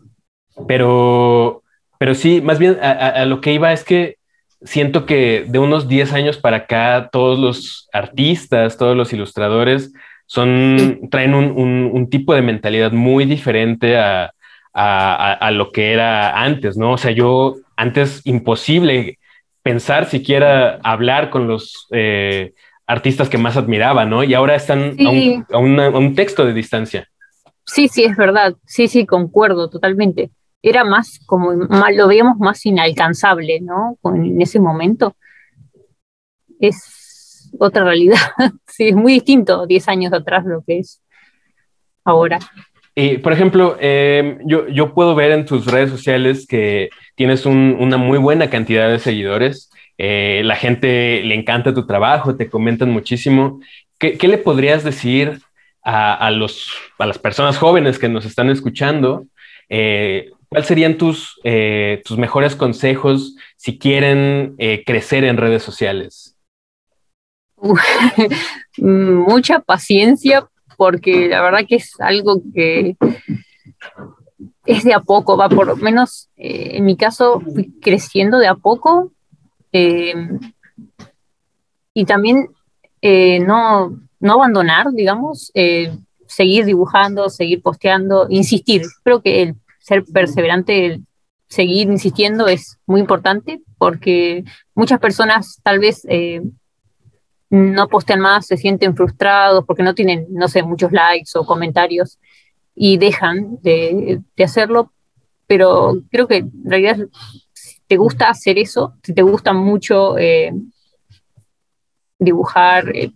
Pero, 0.66 1.62
pero 1.98 2.14
sí, 2.14 2.40
más 2.40 2.58
bien 2.58 2.78
a, 2.82 3.24
lo 3.24 3.40
que 3.40 3.52
iba 3.52 3.72
es 3.72 3.84
que 3.84 4.16
siento 4.62 5.06
que 5.06 5.44
de 5.48 5.58
unos 5.58 5.88
10 5.88 6.12
años 6.12 6.38
para 6.38 6.58
acá, 6.58 7.08
todos 7.10 7.38
los 7.38 7.88
artistas, 7.92 8.76
todos 8.76 8.96
los 8.96 9.12
ilustradores, 9.12 9.92
son, 10.26 11.08
traen 11.10 11.34
un, 11.34 12.08
tipo 12.10 12.34
de 12.34 12.42
mentalidad 12.42 12.92
muy 12.92 13.24
diferente 13.24 13.96
a, 13.98 14.32
lo 14.74 15.72
que 15.72 15.92
era 15.92 16.42
antes, 16.42 16.76
¿no? 16.76 16.92
O 16.92 16.98
sea, 16.98 17.10
yo 17.10 17.56
antes 17.76 18.20
imposible 18.24 19.18
pensar 19.62 20.06
siquiera 20.06 20.80
hablar 20.82 21.30
con 21.30 21.46
los 21.46 21.86
eh, 21.90 22.54
artistas 22.86 23.28
que 23.28 23.38
más 23.38 23.56
admiraba, 23.56 24.04
¿no? 24.04 24.24
Y 24.24 24.34
ahora 24.34 24.54
están 24.54 24.96
a, 25.52 25.58
un, 25.58 26.14
texto 26.14 26.44
de 26.44 26.52
distancia. 26.52 27.08
Sí, 27.64 27.88
sí, 27.88 28.04
es 28.04 28.16
verdad. 28.16 28.54
Sí, 28.66 28.88
sí, 28.88 29.06
concuerdo 29.06 29.70
totalmente. 29.70 30.30
Era 30.62 30.84
más 30.84 31.20
como, 31.26 31.52
lo 31.52 32.08
veíamos 32.08 32.38
más 32.38 32.64
inalcanzable, 32.66 33.60
¿no? 33.60 33.98
En 34.04 34.40
ese 34.40 34.60
momento. 34.60 35.16
Es, 36.58 37.50
otra 37.58 37.84
realidad. 37.84 38.18
sí, 38.66 38.88
es 38.88 38.96
muy 38.96 39.14
distinto 39.14 39.66
10 39.66 39.88
años 39.88 40.12
atrás 40.12 40.44
lo 40.44 40.62
que 40.62 40.80
es 40.80 41.02
ahora. 42.04 42.38
Y, 42.94 43.18
por 43.18 43.32
ejemplo, 43.32 43.76
em, 43.80 44.38
yo, 44.44 44.68
yo, 44.68 44.94
puedo 44.94 45.14
ver 45.14 45.30
en 45.30 45.46
tus 45.46 45.66
redes 45.66 45.90
sociales 45.90 46.46
que 46.46 46.90
tienes 47.14 47.46
una 47.46 47.96
muy 47.96 48.18
buena 48.18 48.50
cantidad 48.50 48.90
de 48.90 48.98
seguidores. 48.98 49.70
Eh, 49.96 50.42
la 50.44 50.56
gente 50.56 51.22
le 51.22 51.34
encanta 51.34 51.74
tu 51.74 51.86
trabajo, 51.86 52.36
te 52.36 52.50
comentan 52.50 52.90
muchísimo. 52.90 53.60
¿Qué, 53.98 54.18
qué 54.18 54.28
le 54.28 54.38
podrías 54.38 54.82
decir 54.82 55.40
a, 55.82 56.30
los, 56.30 56.68
a, 56.98 57.06
las 57.06 57.18
personas 57.18 57.58
jóvenes 57.58 57.98
que 57.98 58.08
nos 58.08 58.24
están 58.24 58.50
escuchando? 58.50 59.26
Eh, 59.68 60.30
¿Cuáles 60.48 60.66
serían 60.66 60.98
tus, 60.98 61.38
eh, 61.44 62.02
tus 62.04 62.18
mejores 62.18 62.56
consejos 62.56 63.36
si 63.56 63.78
quieren 63.78 64.56
crecer 64.84 65.24
en 65.24 65.36
redes 65.36 65.62
sociales? 65.62 66.36
mucha 68.78 69.60
paciencia 69.60 70.48
porque 70.80 71.28
la 71.28 71.42
verdad 71.42 71.66
que 71.68 71.74
es 71.76 71.92
algo 72.00 72.40
que 72.54 72.96
es 74.64 74.82
de 74.82 74.94
a 74.94 75.00
poco, 75.00 75.36
va 75.36 75.50
por 75.50 75.66
lo 75.66 75.76
menos 75.76 76.30
eh, 76.38 76.78
en 76.78 76.86
mi 76.86 76.96
caso 76.96 77.38
fui 77.38 77.70
creciendo 77.82 78.38
de 78.38 78.46
a 78.46 78.54
poco 78.54 79.12
eh, 79.72 80.14
y 81.92 82.06
también 82.06 82.48
eh, 83.02 83.40
no, 83.40 84.00
no 84.20 84.32
abandonar, 84.32 84.90
digamos, 84.92 85.52
seguir 86.26 86.64
dibujando, 86.64 87.28
seguir 87.28 87.60
posteando, 87.60 88.26
insistir. 88.30 88.80
Creo 89.04 89.20
que 89.20 89.42
el 89.42 89.56
ser 89.80 90.02
perseverante, 90.06 90.86
el 90.86 91.04
seguir 91.46 91.90
insistiendo 91.90 92.46
es 92.46 92.78
muy 92.86 93.00
importante 93.00 93.60
porque 93.76 94.44
muchas 94.74 94.98
personas 94.98 95.60
tal 95.62 95.78
vez 95.78 96.06
no 97.50 97.88
postean 97.88 98.20
más, 98.20 98.46
se 98.46 98.56
sienten 98.56 98.96
frustrados 98.96 99.64
porque 99.66 99.82
no 99.82 99.94
tienen, 99.94 100.26
no 100.30 100.46
sé, 100.48 100.62
muchos 100.62 100.92
likes 100.92 101.32
o 101.34 101.44
comentarios 101.44 102.18
y 102.74 102.96
dejan 102.96 103.58
de, 103.62 104.20
hacerlo, 104.42 104.92
pero 105.46 105.94
creo 106.10 106.28
que 106.28 106.38
en 106.38 106.52
realidad 106.64 106.98
si 107.52 107.80
te 107.88 107.96
gusta 107.96 108.30
hacer 108.30 108.56
eso, 108.56 108.94
si 109.02 109.12
te 109.12 109.22
gusta 109.22 109.52
mucho 109.52 110.16
eh, 110.16 110.52
dibujar, 112.18 112.88
eh, 112.96 113.12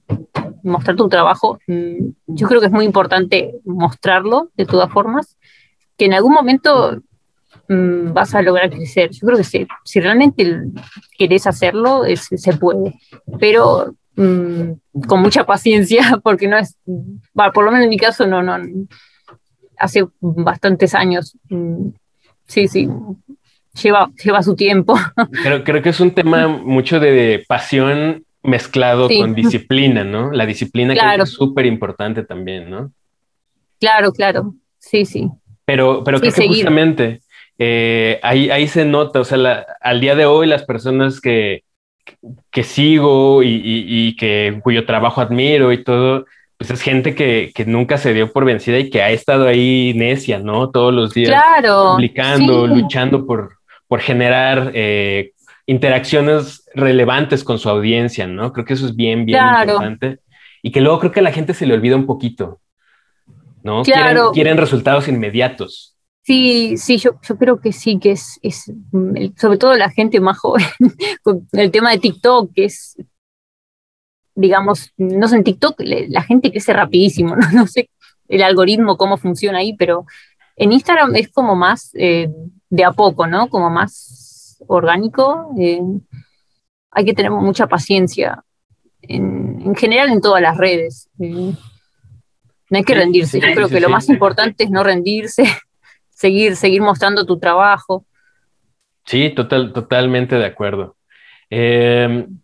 mostrar 0.64 0.96
tu 0.96 1.08
trabajo, 1.08 1.60
mm, 1.68 2.08
yo 2.26 2.48
creo 2.48 2.60
que 2.60 2.66
es 2.66 2.72
muy 2.72 2.84
importante 2.84 3.54
mostrarlo 3.64 4.50
de 4.56 4.66
todas 4.66 4.90
formas, 4.92 5.38
que 5.96 6.06
en 6.06 6.14
algún 6.14 6.32
momento 6.32 7.00
mm, 7.68 8.12
vas 8.12 8.34
a 8.34 8.42
lograr 8.42 8.68
crecer. 8.70 9.10
Yo 9.12 9.26
creo 9.26 9.38
que 9.38 9.44
si, 9.44 9.66
si 9.84 10.00
realmente 10.00 10.62
querés 11.16 11.46
hacerlo, 11.46 12.02
se 12.16 12.52
puede, 12.56 12.98
pero 13.38 13.94
Mm, 14.16 14.72
con 15.08 15.20
mucha 15.20 15.44
paciencia, 15.44 16.02
porque 16.22 16.48
no 16.48 16.56
es, 16.56 16.76
por 17.34 17.64
lo 17.64 17.70
menos 17.70 17.84
en 17.84 17.90
mi 17.90 17.98
caso, 17.98 18.26
no, 18.26 18.42
no, 18.42 18.56
hace 19.78 20.06
bastantes 20.20 20.94
años. 20.94 21.36
Mm, 21.48 21.88
sí, 22.46 22.68
sí, 22.68 22.88
lleva, 23.82 24.10
lleva 24.22 24.42
su 24.42 24.54
tiempo. 24.54 24.96
Creo, 25.42 25.64
creo 25.64 25.82
que 25.82 25.90
es 25.90 26.00
un 26.00 26.12
tema 26.12 26.46
mucho 26.48 27.00
de 27.00 27.44
pasión 27.48 28.24
mezclado 28.42 29.08
con 29.08 29.34
disciplina, 29.34 30.04
¿no? 30.04 30.30
La 30.30 30.44
disciplina 30.44 30.94
es 31.14 31.30
súper 31.30 31.64
importante 31.64 32.24
también, 32.24 32.68
¿no? 32.68 32.92
Claro, 33.80 34.12
claro, 34.12 34.54
sí, 34.78 35.06
sí. 35.06 35.30
Pero, 35.64 36.04
pero 36.04 36.20
creo 36.20 36.32
que 36.32 36.46
justamente 36.46 37.22
eh, 37.58 38.20
ahí, 38.22 38.50
ahí 38.50 38.68
se 38.68 38.84
nota, 38.84 39.20
o 39.20 39.24
sea, 39.24 39.66
al 39.80 40.00
día 40.00 40.14
de 40.14 40.26
hoy 40.26 40.46
las 40.46 40.64
personas 40.64 41.22
que, 41.22 41.64
que 42.50 42.62
sigo 42.62 43.42
y, 43.42 44.16
que 44.16 44.60
cuyo 44.62 44.86
trabajo 44.86 45.20
admiro 45.20 45.72
y 45.72 45.82
todo, 45.82 46.26
pues 46.56 46.70
es 46.70 46.80
gente 46.82 47.14
que, 47.14 47.52
nunca 47.66 47.98
se 47.98 48.14
dio 48.14 48.32
por 48.32 48.44
vencida 48.44 48.78
y 48.78 48.90
que 48.90 49.02
ha 49.02 49.10
estado 49.10 49.46
ahí 49.46 49.92
necia, 49.96 50.38
¿no? 50.38 50.70
Todos 50.70 50.92
los 50.92 51.14
días 51.14 51.42
publicando, 51.64 52.66
luchando 52.66 53.26
por, 53.26 53.58
por 53.88 54.00
generar 54.00 54.70
eh, 54.74 55.32
interacciones 55.66 56.68
relevantes 56.74 57.44
con 57.44 57.58
su 57.58 57.68
audiencia, 57.68 58.26
¿no? 58.26 58.52
Creo 58.52 58.64
que 58.64 58.74
eso 58.74 58.86
es 58.86 58.96
bien, 58.96 59.24
bien 59.24 59.42
importante. 59.44 60.20
Y 60.62 60.70
que 60.70 60.80
luego 60.80 60.98
creo 60.98 61.12
que 61.12 61.20
a 61.20 61.24
la 61.24 61.32
gente 61.32 61.54
se 61.54 61.66
le 61.66 61.74
olvida 61.74 61.96
un 61.96 62.06
poquito, 62.06 62.60
¿no? 63.62 63.82
quieren 63.82 64.56
resultados 64.56 65.08
inmediatos. 65.08 65.93
Sí, 66.24 66.78
sí, 66.78 66.96
yo, 66.96 67.20
yo 67.22 67.36
creo 67.36 67.60
que 67.60 67.72
sí, 67.72 67.98
que 67.98 68.12
es, 68.12 68.38
es, 68.42 68.72
mm, 68.92 69.36
sobre 69.36 69.58
todo 69.58 69.76
la 69.76 69.90
gente 69.90 70.20
más 70.20 70.38
joven, 70.38 70.64
con 71.22 71.46
el 71.52 71.70
tema 71.70 71.90
de 71.90 71.98
TikTok, 71.98 72.52
que 72.54 72.64
es, 72.64 72.96
digamos, 74.34 74.92
no 74.96 75.28
sé, 75.28 75.36
en 75.36 75.44
TikTok 75.44 75.76
la 75.78 76.22
gente 76.22 76.50
crece 76.50 76.72
rapidísimo, 76.72 77.36
¿no? 77.36 77.50
no 77.52 77.66
sé 77.66 77.90
el 78.28 78.42
algoritmo, 78.42 78.96
cómo 78.96 79.16
funciona 79.16 79.58
ahí, 79.58 79.76
pero 79.76 80.06
en 80.56 80.72
Instagram 80.72 81.14
es 81.16 81.28
como 81.28 81.56
más 81.56 81.90
eh, 81.94 82.30
de 82.70 82.84
a 82.84 82.92
poco, 82.92 83.26
¿no? 83.26 83.48
Como 83.48 83.70
más 83.70 84.56
orgánico. 84.66 85.54
Eh, 85.58 85.80
hay 86.90 87.04
que 87.04 87.14
tener 87.14 87.30
mucha 87.30 87.66
paciencia, 87.66 88.42
en, 89.02 89.60
en, 89.60 89.74
general 89.74 90.10
en 90.10 90.20
todas 90.20 90.40
las 90.40 90.56
redes. 90.56 91.10
Eh, 91.18 91.52
no 92.70 92.78
hay 92.78 92.84
que 92.84 92.94
rendirse, 92.94 93.40
yo 93.40 93.54
creo 93.54 93.68
que 93.68 93.80
lo 93.80 93.90
más 93.90 94.08
importante 94.08 94.64
es 94.64 94.70
no 94.70 94.82
rendirse 94.82 95.44
seguir, 96.14 96.56
seguir 96.56 96.80
mostrando 96.80 97.26
tu 97.26 97.38
trabajo. 97.38 98.06
Sí, 99.04 99.30
total, 99.30 99.72
totalmente 99.72 100.36
de 100.36 100.46
acuerdo. 100.46 100.96
Em, 101.50 102.38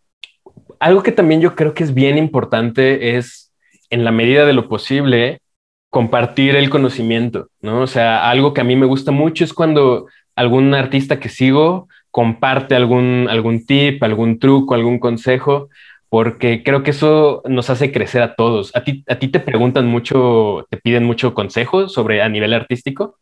algo 0.78 1.02
que 1.02 1.12
también 1.12 1.40
yo 1.40 1.54
creo 1.54 1.72
que 1.74 1.84
es 1.84 1.94
bien 1.94 2.18
importante 2.18 3.16
es, 3.16 3.52
en 3.88 4.04
la 4.04 4.12
medida 4.12 4.44
de 4.44 4.52
lo 4.52 4.68
posible, 4.68 5.40
compartir 5.88 6.56
el 6.56 6.70
conocimiento, 6.70 7.48
¿no? 7.60 7.80
O 7.80 7.86
sea, 7.86 8.30
algo 8.30 8.54
que 8.54 8.60
a 8.60 8.64
mí 8.64 8.76
me 8.76 8.86
gusta 8.86 9.10
mucho 9.10 9.44
es 9.44 9.52
cuando 9.52 10.06
algún 10.36 10.74
artista 10.74 11.18
que 11.18 11.28
sigo 11.28 11.88
comparte 12.10 12.74
algún, 12.74 13.26
algún 13.30 13.66
tip, 13.66 14.02
algún 14.02 14.38
truco, 14.38 14.74
algún 14.74 14.98
consejo, 14.98 15.68
porque 16.08 16.62
creo 16.64 16.82
que 16.82 16.90
eso 16.90 17.42
nos 17.48 17.70
hace 17.70 17.92
crecer 17.92 18.22
a 18.22 18.34
todos. 18.34 18.74
¿A 18.74 18.82
ti, 18.84 19.04
a 19.08 19.18
ti 19.18 19.28
te 19.28 19.40
preguntan 19.40 19.86
mucho, 19.86 20.66
te 20.70 20.76
piden 20.76 21.04
mucho 21.04 21.34
consejo 21.34 21.88
sobre 21.88 22.22
a 22.22 22.28
nivel 22.28 22.52
artístico? 22.52 23.18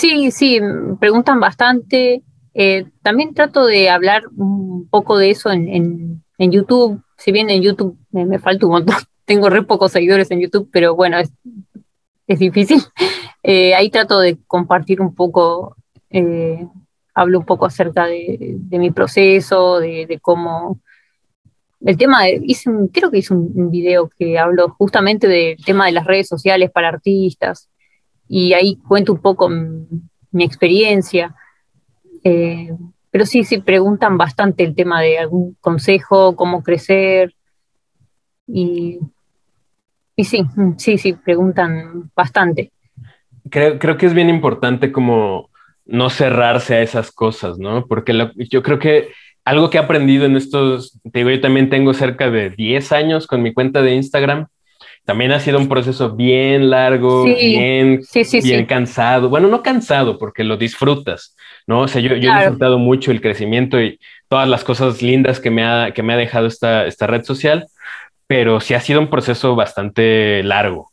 Sí, 0.00 0.30
sí, 0.30 0.58
preguntan 0.98 1.40
bastante. 1.40 2.22
Eh, 2.54 2.86
también 3.02 3.34
trato 3.34 3.66
de 3.66 3.90
hablar 3.90 4.22
un 4.34 4.88
poco 4.88 5.18
de 5.18 5.28
eso 5.28 5.50
en, 5.50 6.24
YouTube. 6.38 7.02
Si 7.18 7.32
bien 7.32 7.50
en 7.50 7.60
YouTube 7.60 7.98
me, 8.10 8.38
falta 8.38 8.64
un 8.64 8.72
montón, 8.72 8.96
tengo 9.26 9.50
re 9.50 9.62
pocos 9.62 9.92
seguidores 9.92 10.30
en 10.30 10.40
YouTube, 10.40 10.70
pero 10.72 10.96
bueno, 10.96 11.18
es, 11.18 11.30
difícil. 12.38 12.80
Eh, 13.42 13.74
ahí 13.74 13.88
trato 13.88 14.20
de 14.20 14.36
compartir 14.46 15.00
un 15.00 15.14
poco, 15.14 15.74
eh, 16.10 16.68
hablo 17.14 17.38
un 17.38 17.46
poco 17.46 17.64
acerca 17.64 18.04
de, 18.04 18.58
mi 18.72 18.90
proceso, 18.90 19.80
de, 19.80 20.18
cómo... 20.20 20.78
El 21.80 21.96
tema, 21.96 22.24
de, 22.24 22.38
hice 22.44 22.70
creo 22.92 23.10
que 23.10 23.16
hice 23.16 23.32
un, 23.32 23.50
un 23.54 23.70
video 23.70 24.10
que 24.10 24.38
hablo 24.38 24.74
justamente 24.76 25.26
del 25.26 25.56
tema 25.64 25.86
de 25.86 25.92
las 25.92 26.04
redes 26.04 26.28
sociales 26.28 26.70
para 26.70 26.90
artistas 26.90 27.70
y 28.32 28.52
ahí 28.52 28.76
cuento 28.76 29.12
un 29.12 29.20
poco 29.20 29.48
mi 29.48 30.44
experiencia. 30.44 31.34
Eh, 32.22 32.70
pero 33.10 33.26
sí, 33.26 33.42
sí, 33.42 33.58
preguntan 33.58 34.16
bastante 34.16 34.62
el 34.62 34.76
tema 34.76 35.00
de 35.00 35.18
algún 35.18 35.56
consejo, 35.60 36.36
cómo 36.36 36.62
crecer. 36.62 37.34
Y, 38.46 39.00
y 40.14 40.24
sí, 40.24 40.44
sí, 40.76 40.96
sí, 40.96 41.14
preguntan 41.14 42.12
bastante. 42.14 42.70
Creo, 43.50 43.80
creo 43.80 43.96
que 43.96 44.06
es 44.06 44.14
bien 44.14 44.30
importante 44.30 44.92
como 44.92 45.50
no 45.84 46.08
cerrarse 46.08 46.76
a 46.76 46.82
esas 46.82 47.10
cosas, 47.10 47.58
¿no? 47.58 47.86
Porque 47.86 48.12
yo 48.48 48.62
creo 48.62 48.78
que 48.78 49.08
algo 49.44 49.70
que 49.70 49.78
he 49.78 49.80
aprendido 49.80 50.24
en 50.24 50.36
estos, 50.36 51.00
te 51.10 51.18
digo, 51.18 51.30
yo 51.30 51.40
también 51.40 51.68
tengo 51.68 51.94
cerca 51.94 52.30
de 52.30 52.50
10 52.50 52.92
años 52.92 53.26
con 53.26 53.42
mi 53.42 53.52
cuenta 53.52 53.82
de 53.82 53.96
Instagram. 53.96 54.46
También 55.10 55.32
ha 55.32 55.40
sido 55.40 55.58
un 55.58 55.68
proceso 55.68 56.14
bien 56.14 56.70
largo, 56.70 57.24
bien, 57.24 58.00
bien 58.44 58.64
cansado. 58.64 59.28
Bueno, 59.28 59.48
no 59.48 59.60
cansado 59.60 60.16
porque 60.18 60.44
lo 60.44 60.56
disfrutas, 60.56 61.34
¿no? 61.66 61.80
O 61.80 61.88
sea, 61.88 62.00
yo, 62.00 62.14
yo 62.14 62.30
he 62.30 62.36
disfrutado 62.36 62.78
mucho 62.78 63.10
el 63.10 63.20
crecimiento 63.20 63.82
y 63.82 63.98
todas 64.28 64.48
las 64.48 64.62
cosas 64.62 65.02
lindas 65.02 65.40
que 65.40 65.50
me 65.50 65.64
ha, 65.64 65.90
que 65.92 66.04
me 66.04 66.12
ha 66.12 66.16
dejado 66.16 66.46
esta, 66.46 66.86
esta 66.86 67.08
red 67.08 67.24
social, 67.24 67.66
pero 68.28 68.60
sí 68.60 68.74
ha 68.74 68.80
sido 68.80 69.00
un 69.00 69.10
proceso 69.10 69.56
bastante 69.56 70.44
largo. 70.44 70.92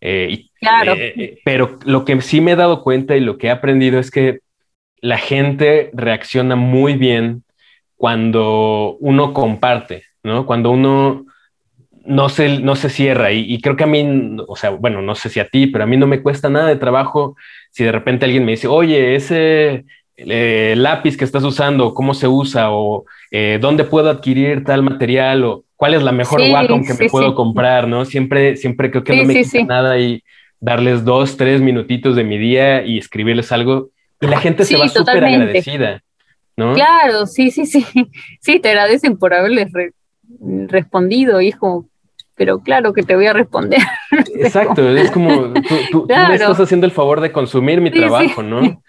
Eh, 0.00 0.46
claro. 0.58 0.94
Eh, 0.94 1.12
eh, 1.18 1.38
pero 1.44 1.78
lo 1.84 2.06
que 2.06 2.18
sí 2.22 2.40
me 2.40 2.52
he 2.52 2.56
dado 2.56 2.82
cuenta 2.82 3.18
y 3.18 3.20
lo 3.20 3.36
que 3.36 3.48
he 3.48 3.50
aprendido 3.50 3.98
es 3.98 4.10
que 4.10 4.38
la 5.02 5.18
gente 5.18 5.90
reacciona 5.92 6.56
muy 6.56 6.94
bien 6.94 7.44
cuando 7.96 8.96
uno 9.00 9.34
comparte, 9.34 10.04
¿no? 10.22 10.46
Cuando 10.46 10.70
uno 10.70 11.26
no 12.08 12.28
se, 12.28 12.58
no 12.60 12.74
se 12.74 12.88
cierra. 12.88 13.32
Y, 13.32 13.60
creo 13.60 13.76
que 13.76 13.84
a 13.84 13.86
mí, 13.86 14.36
o 14.46 14.56
sea, 14.56 14.70
bueno, 14.70 15.02
no 15.02 15.14
sé 15.14 15.28
si 15.28 15.40
a 15.40 15.48
ti, 15.48 15.66
pero 15.66 15.84
a 15.84 15.86
mí 15.86 15.96
no 15.96 16.06
me 16.06 16.22
cuesta 16.22 16.48
nada 16.48 16.66
de 16.68 16.76
trabajo 16.76 17.36
si 17.70 17.84
de 17.84 17.92
repente 17.92 18.24
alguien 18.24 18.44
me 18.44 18.52
dice, 18.52 18.66
oye, 18.66 19.14
ese 19.14 19.84
eh, 20.16 20.74
lápiz 20.76 21.16
que 21.16 21.24
estás 21.24 21.44
usando, 21.44 21.94
cómo 21.94 22.14
se 22.14 22.26
usa, 22.26 22.70
o 22.70 23.04
eh, 23.30 23.58
dónde 23.60 23.84
puedo 23.84 24.10
adquirir 24.10 24.64
tal 24.64 24.82
material, 24.82 25.44
o 25.44 25.64
cuál 25.76 25.94
es 25.94 26.02
la 26.02 26.12
mejor 26.12 26.40
Wacom 26.40 26.84
que 26.84 26.94
me 26.94 27.08
puedo 27.08 27.34
comprar, 27.34 27.86
¿no? 27.86 28.04
Siempre, 28.04 28.56
siempre 28.56 28.90
creo 28.90 29.04
que 29.04 29.16
no 29.16 29.24
me 29.24 29.42
quita 29.42 29.64
nada 29.64 29.98
y 29.98 30.24
darles 30.60 31.04
dos, 31.04 31.36
tres 31.36 31.60
minutitos 31.60 32.16
de 32.16 32.24
mi 32.24 32.38
día 32.38 32.84
y 32.84 32.98
escribirles 32.98 33.52
algo. 33.52 33.90
Y 34.20 34.26
la 34.26 34.40
gente 34.40 34.64
se 34.64 34.76
va 34.76 34.88
súper 34.88 35.24
agradecida. 35.24 36.02
Claro, 36.56 37.26
sí, 37.26 37.50
sí, 37.50 37.66
sí. 37.66 37.86
Sí, 38.40 38.58
te 38.58 38.70
agradecen 38.70 39.16
por 39.16 39.34
haberles 39.34 39.70
respondido 40.40 41.38
como, 41.58 41.88
pero 42.38 42.60
claro 42.60 42.92
que 42.92 43.02
te 43.02 43.16
voy 43.16 43.26
a 43.26 43.32
responder. 43.32 43.80
Exacto, 44.36 44.88
es 44.88 45.10
como, 45.10 45.52
tú, 45.90 46.06
me 46.08 46.34
estás 46.34 46.58
haciendo 46.60 46.86
el 46.86 46.92
favor 46.92 47.20
de 47.20 47.32
consumir 47.32 47.80
mi 47.80 47.90
trabajo, 47.90 48.42
¿no? 48.42 48.82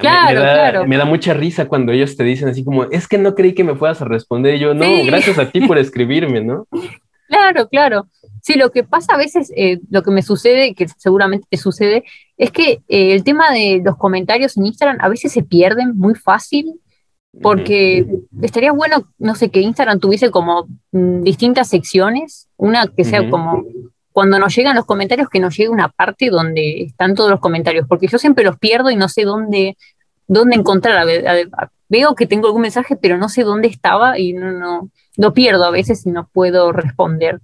Claro, 0.00 0.40
me, 0.40 0.46
da, 0.46 0.54
claro. 0.54 0.86
me 0.86 0.96
da 0.96 1.04
mucha 1.04 1.34
risa 1.34 1.66
cuando 1.68 1.92
ellos 1.92 2.16
te 2.16 2.24
dicen 2.24 2.48
así 2.48 2.64
como, 2.64 2.84
es 2.84 3.06
que 3.06 3.18
no 3.18 3.34
creí 3.34 3.54
que 3.54 3.62
me 3.62 3.76
fueras 3.76 4.02
a 4.02 4.04
responder. 4.04 4.56
Y 4.56 4.58
yo, 4.58 4.74
no, 4.74 4.86
gracias 5.04 5.38
a 5.38 5.50
ti 5.50 5.60
por 5.60 5.78
escribirme, 5.78 6.40
¿no? 6.40 6.66
Claro, 7.28 7.68
claro. 7.68 8.08
Sí, 8.42 8.54
lo 8.54 8.70
que 8.70 8.84
pasa 8.84 9.14
a 9.14 9.16
veces, 9.16 9.52
eh, 9.56 9.78
lo 9.90 10.02
que 10.02 10.10
me 10.10 10.22
sucede, 10.22 10.74
que 10.74 10.86
seguramente 10.88 11.46
te 11.50 11.56
sucede, 11.56 12.04
es 12.36 12.50
que 12.50 12.80
eh, 12.88 13.12
el 13.12 13.24
tema 13.24 13.52
de 13.52 13.80
los 13.84 13.96
comentarios 13.96 14.56
en 14.56 14.66
Instagram 14.66 14.98
a 15.00 15.08
veces 15.08 15.32
se 15.32 15.42
pierden 15.42 15.96
muy 15.96 16.14
fácil 16.14 16.80
porque 17.42 18.06
estaría 18.42 18.72
bueno, 18.72 19.08
no 19.18 19.34
sé, 19.34 19.50
que 19.50 19.60
Instagram 19.60 20.00
tuviese 20.00 20.30
como 20.30 20.66
mm, 20.92 21.22
distintas 21.22 21.68
secciones, 21.68 22.48
una 22.56 22.86
que 22.86 23.04
sea 23.04 23.28
como 23.28 23.64
cuando 24.12 24.38
nos 24.38 24.56
llegan 24.56 24.76
los 24.76 24.86
comentarios, 24.86 25.28
que 25.28 25.40
nos 25.40 25.54
llegue 25.54 25.68
una 25.68 25.88
parte 25.88 26.30
donde 26.30 26.84
están 26.84 27.14
todos 27.14 27.30
los 27.30 27.40
comentarios, 27.40 27.86
porque 27.86 28.06
yo 28.06 28.18
siempre 28.18 28.44
los 28.44 28.58
pierdo 28.58 28.90
y 28.90 28.96
no 28.96 29.10
sé 29.10 29.24
dónde, 29.24 29.76
dónde 30.26 30.56
encontrar. 30.56 31.06
veo 31.88 32.14
que 32.14 32.26
tengo 32.26 32.46
algún 32.46 32.62
mensaje, 32.62 32.96
pero 32.96 33.18
no 33.18 33.28
sé 33.28 33.42
dónde 33.42 33.68
estaba 33.68 34.18
y 34.18 34.32
no, 34.32 34.52
no 34.52 34.90
lo 35.18 35.34
pierdo 35.34 35.64
a 35.64 35.70
veces 35.70 36.06
y 36.06 36.10
no 36.10 36.28
puedo 36.32 36.72
responder. 36.72 37.40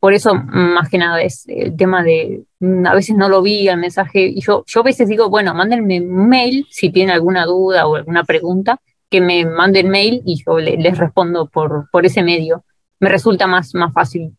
Por 0.00 0.12
eso, 0.12 0.34
más 0.34 0.88
que 0.88 0.98
nada, 0.98 1.22
es 1.22 1.44
el 1.48 1.76
tema 1.76 2.02
de, 2.02 2.42
mm, 2.60 2.86
a 2.86 2.94
veces 2.94 3.16
no 3.16 3.28
lo 3.28 3.40
vi 3.42 3.68
el 3.68 3.78
mensaje, 3.78 4.26
y 4.26 4.40
yo, 4.40 4.64
yo 4.66 4.80
a 4.80 4.84
veces 4.84 5.08
digo, 5.08 5.30
bueno, 5.30 5.54
mándenme 5.54 6.00
un 6.00 6.28
mail 6.28 6.66
si 6.70 6.90
tienen 6.90 7.14
alguna 7.14 7.46
duda 7.46 7.86
o 7.86 7.96
alguna 7.96 8.24
pregunta, 8.24 8.80
que 9.10 9.20
me 9.20 9.44
manden 9.44 9.88
mail 9.88 10.22
y 10.24 10.42
yo 10.44 10.58
les 10.58 10.98
respondo 10.98 11.48
por, 11.48 11.88
por 11.90 12.06
ese 12.06 12.22
medio. 12.22 12.64
Me 12.98 13.08
resulta 13.08 13.46
más, 13.46 13.74
más 13.74 13.92
fácil. 13.92 14.32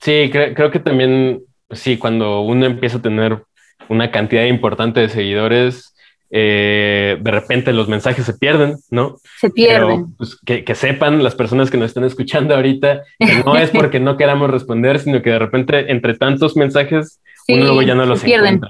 Sí, 0.00 0.30
creo 0.30 0.70
que 0.70 0.78
también, 0.78 1.42
sí, 1.70 1.96
cuando 1.96 2.42
uno 2.42 2.66
empieza 2.66 2.98
a 2.98 3.02
tener 3.02 3.42
una 3.88 4.10
cantidad 4.10 4.44
importante 4.44 5.00
de 5.00 5.08
seguidores, 5.08 5.94
eh, 6.30 7.16
de 7.20 7.30
repente 7.30 7.72
los 7.72 7.88
mensajes 7.88 8.26
se 8.26 8.34
pierden, 8.34 8.76
¿no? 8.90 9.16
Se 9.40 9.50
pierden. 9.50 10.14
Pues, 10.16 10.38
que, 10.44 10.74
sepan 10.74 11.22
las 11.22 11.34
personas 11.34 11.70
que 11.70 11.78
nos 11.78 11.86
están 11.86 12.04
escuchando 12.04 12.54
ahorita, 12.54 13.02
que 13.18 13.42
no 13.44 13.56
es 13.56 13.70
porque 13.74 13.98
no 13.98 14.16
queramos 14.16 14.50
responder, 14.50 14.98
sino 14.98 15.22
que 15.22 15.30
de 15.30 15.38
repente 15.38 15.90
entre 15.90 16.14
tantos 16.14 16.56
mensajes 16.56 17.20
uno 17.48 17.64
luego 17.64 17.82
ya 17.82 17.94
no 17.94 18.04
los 18.04 18.22
pierden. 18.22 18.60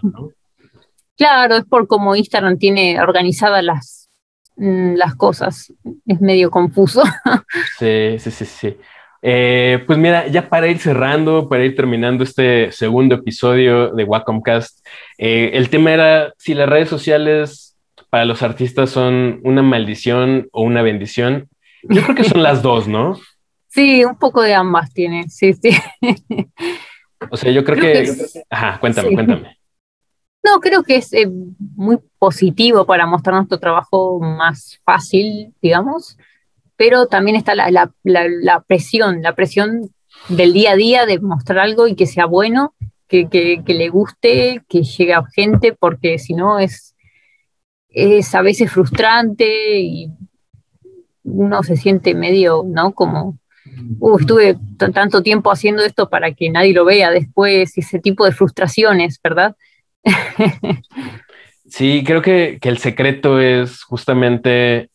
Claro, 1.16 1.56
es 1.56 1.64
por 1.64 1.88
cómo 1.88 2.14
Instagram 2.14 2.58
tiene 2.58 3.00
organizadas 3.00 3.64
las, 3.64 3.97
las 4.58 5.14
cosas. 5.14 5.72
Es 6.06 6.20
medio 6.20 6.50
confuso. 6.50 7.02
Sí, 7.78 8.18
sí, 8.18 8.30
sí, 8.30 8.44
sí. 8.44 8.76
Eh, 9.22 9.82
pues 9.86 9.98
mira, 9.98 10.26
ya 10.28 10.48
para 10.48 10.68
ir 10.68 10.78
cerrando, 10.78 11.48
para 11.48 11.64
ir 11.64 11.74
terminando 11.74 12.22
este 12.24 12.70
segundo 12.72 13.16
episodio 13.16 13.92
de 13.92 14.04
Wacomcast, 14.04 14.84
eh, 15.16 15.50
el 15.54 15.70
tema 15.70 15.92
era 15.92 16.32
si 16.38 16.54
las 16.54 16.68
redes 16.68 16.88
sociales 16.88 17.76
para 18.10 18.24
los 18.24 18.42
artistas 18.42 18.90
son 18.90 19.40
una 19.44 19.62
maldición 19.62 20.48
o 20.52 20.62
una 20.62 20.82
bendición. 20.82 21.48
Yo 21.82 22.02
creo 22.02 22.14
que 22.16 22.24
son 22.24 22.42
las 22.42 22.62
dos, 22.62 22.88
¿no? 22.88 23.18
Sí, 23.70 24.02
un 24.02 24.18
poco 24.18 24.40
de 24.40 24.54
ambas 24.54 24.92
tiene, 24.94 25.28
sí, 25.28 25.52
sí. 25.52 25.70
O 27.30 27.36
sea, 27.36 27.52
yo 27.52 27.62
creo, 27.64 27.76
que... 27.76 28.10
Ajá, 28.48 28.80
cuéntame, 28.80 29.12
cuéntame. 29.12 29.57
No, 30.44 30.60
creo 30.60 30.82
que 30.82 30.96
es 30.96 31.12
eh, 31.12 31.28
muy 31.76 31.98
positivo 32.18 32.86
para 32.86 33.06
mostrar 33.06 33.36
nuestro 33.36 33.58
trabajo 33.58 34.20
más 34.20 34.80
fácil, 34.84 35.54
digamos, 35.60 36.16
pero 36.76 37.06
también 37.06 37.36
está 37.36 37.54
la, 37.54 37.92
presión, 38.66 39.20
la 39.20 39.34
presión 39.34 39.90
del 40.28 40.52
día 40.52 40.72
a 40.72 40.76
día 40.76 41.06
de 41.06 41.18
mostrar 41.18 41.58
algo 41.58 41.88
y 41.88 41.96
que 41.96 42.06
sea 42.06 42.26
bueno, 42.26 42.74
que, 43.08 43.62
le 43.66 43.88
guste, 43.88 44.62
que 44.68 44.82
llegue 44.82 45.14
a 45.14 45.24
gente, 45.34 45.72
porque 45.72 46.18
si 46.18 46.34
no 46.34 46.58
es, 46.58 46.94
es 47.88 48.34
a 48.34 48.42
veces 48.42 48.70
frustrante 48.70 49.80
y 49.80 50.10
uno 51.24 51.62
se 51.62 51.76
siente 51.76 52.14
medio, 52.14 52.64
¿no? 52.66 52.92
Como, 52.92 53.38
uh, 53.98 54.18
estuve 54.18 54.56
tanto 54.76 55.22
tiempo 55.22 55.50
haciendo 55.50 55.82
esto 55.82 56.08
para 56.08 56.32
que 56.32 56.50
nadie 56.50 56.74
lo 56.74 56.84
vea 56.84 57.10
después, 57.10 57.76
ese 57.76 57.98
tipo 57.98 58.24
de 58.24 58.32
frustraciones, 58.32 59.20
¿verdad? 59.22 59.56
Sí, 61.68 62.02
creo 62.04 62.22
que, 62.22 62.58
el 62.62 62.78
secreto 62.78 63.40
es 63.40 63.82
justamente 63.82 64.88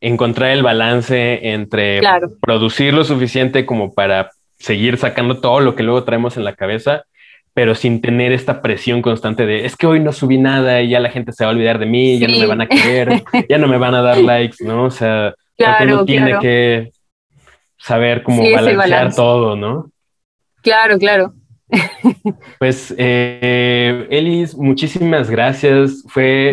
encontrar 0.00 0.50
el 0.50 0.62
balance 0.62 1.50
entre 1.52 2.00
producir 2.40 2.94
lo 2.94 3.04
suficiente 3.04 3.66
como 3.66 3.92
para 3.92 4.30
seguir 4.58 4.96
sacando 4.96 5.40
todo 5.40 5.60
lo 5.60 5.74
que 5.74 5.82
luego 5.82 6.04
traemos 6.04 6.36
en 6.36 6.44
la 6.44 6.54
cabeza, 6.54 7.04
pero 7.52 7.74
sin 7.74 8.00
tener 8.00 8.32
esta 8.32 8.62
presión 8.62 9.02
constante 9.02 9.44
de 9.44 9.66
es 9.66 9.76
que 9.76 9.86
hoy 9.86 10.00
no 10.00 10.12
subí 10.12 10.38
nada 10.38 10.80
y 10.80 10.90
ya 10.90 11.00
la 11.00 11.10
gente 11.10 11.32
se 11.32 11.44
va 11.44 11.50
a 11.50 11.54
olvidar 11.54 11.78
de 11.78 11.86
mí, 11.86 12.18
ya 12.18 12.28
no 12.28 12.38
me 12.38 12.46
van 12.46 12.60
a 12.60 12.68
querer, 12.68 13.22
ya 13.48 13.58
no 13.58 13.66
me 13.66 13.78
van 13.78 13.94
a 13.94 14.02
dar 14.02 14.18
likes, 14.18 14.64
¿no? 14.64 14.84
O 14.84 14.90
sea, 14.90 15.34
uno 15.82 16.04
tiene 16.04 16.38
que 16.38 16.92
saber 17.76 18.22
cómo 18.22 18.42
balancear 18.42 19.14
todo, 19.14 19.56
¿no? 19.56 19.90
Claro, 20.62 20.98
claro. 20.98 21.34
Pues, 22.58 22.94
eh, 22.98 24.06
Elis, 24.10 24.54
muchísimas 24.56 25.30
gracias. 25.30 26.04
Fue 26.08 26.52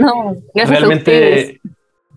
realmente. 0.53 1.59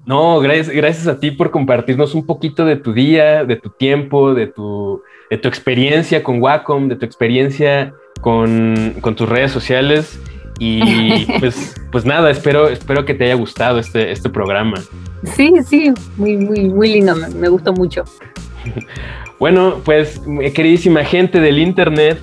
no, 0.07 0.41
gracias, 0.41 0.69
gracias 0.71 1.07
a 1.07 1.19
ti 1.19 1.31
por 1.31 1.51
compartirnos 1.51 2.15
un 2.15 2.25
poquito 2.25 2.65
de 2.65 2.77
tu 2.77 2.93
día, 2.93 3.45
de 3.45 3.57
tu 3.57 3.71
tiempo, 3.71 4.35
de 4.35 4.47
tu, 4.47 5.03
de 5.31 5.39
tu 5.39 5.49
experiencia 5.49 6.23
con 6.23 6.41
Wacom, 6.41 6.89
de 6.89 6.97
tu 6.97 7.05
experiencia 7.05 7.93
con, 8.21 8.95
tus 9.17 9.29
redes 9.29 9.51
sociales. 9.51 10.19
Y 10.59 11.27
pues, 11.41 11.75
pues 11.91 12.05
nada, 12.05 12.31
espero, 12.31 12.69
espero 12.69 13.05
que 13.05 13.15
te 13.15 13.25
haya 13.25 13.35
gustado 13.35 13.79
este, 13.79 14.13
este 14.13 14.29
programa. 14.29 14.77
Sí, 15.25 15.53
sí, 15.67 15.93
muy, 16.17 16.37
muy, 16.37 16.69
muy 16.69 16.93
lindo, 16.93 17.17
me, 17.17 17.29
me 17.31 17.49
gustó 17.49 17.73
mucho. 17.73 18.05
Bueno, 19.41 19.81
pues 19.87 20.21
queridísima 20.55 21.03
gente 21.03 21.41
del 21.41 21.59
Internet, 21.59 22.21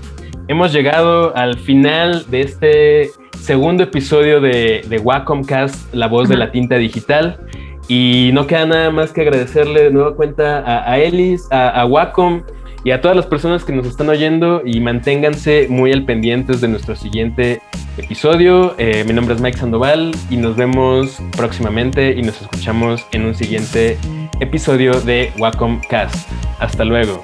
hemos 0.48 0.74
llegado 0.74 1.36
al 1.36 1.60
final 1.60 2.26
de 2.30 2.42
este 2.42 3.12
segundo 3.40 3.84
episodio 3.84 4.42
de, 4.42 4.84
de 4.88 5.00
Wacomcast, 5.00 5.94
la 5.94 6.08
voz 6.08 6.30
de 6.30 6.38
la 6.38 6.52
tinta 6.52 6.76
digital. 6.76 7.40
Y 7.88 8.32
no 8.34 8.48
queda 8.48 8.66
nada 8.66 8.92
más 8.92 9.14
que 9.14 9.22
agradecerle 9.22 9.84
de 9.84 9.92
nueva 9.92 10.16
cuenta 10.16 10.60
a, 10.60 10.92
a 10.92 11.00
Elis, 11.00 11.48
a, 11.52 11.86
Wacom 11.86 12.44
y 12.84 12.92
a 12.92 13.00
todas 13.00 13.16
las 13.16 13.26
personas 13.26 13.64
que 13.64 13.72
nos 13.72 13.88
están 13.88 14.10
oyendo 14.10 14.62
y 14.66 14.82
manténganse 14.82 15.68
muy 15.70 15.94
al 15.94 16.04
pendientes 16.04 16.60
de 16.60 16.68
nuestro 16.68 16.98
siguiente 16.98 17.62
episodio. 17.98 18.76
Eh, 18.78 19.06
mi 19.08 19.14
nombre 19.14 19.36
es 19.36 19.42
Mike 19.42 19.58
Sandoval 19.58 20.12
y 20.30 20.36
nos 20.36 20.58
vemos 20.58 21.18
próximamente 21.38 22.12
y 22.12 22.24
nos 22.24 22.42
escuchamos 22.42 23.06
en 23.14 23.26
un 23.26 23.36
siguiente 23.36 23.98
episodio 24.42 25.00
de 25.00 25.32
Wacom 25.38 25.80
Cast. 25.90 26.30
Hasta 26.60 26.84
luego. 26.84 27.24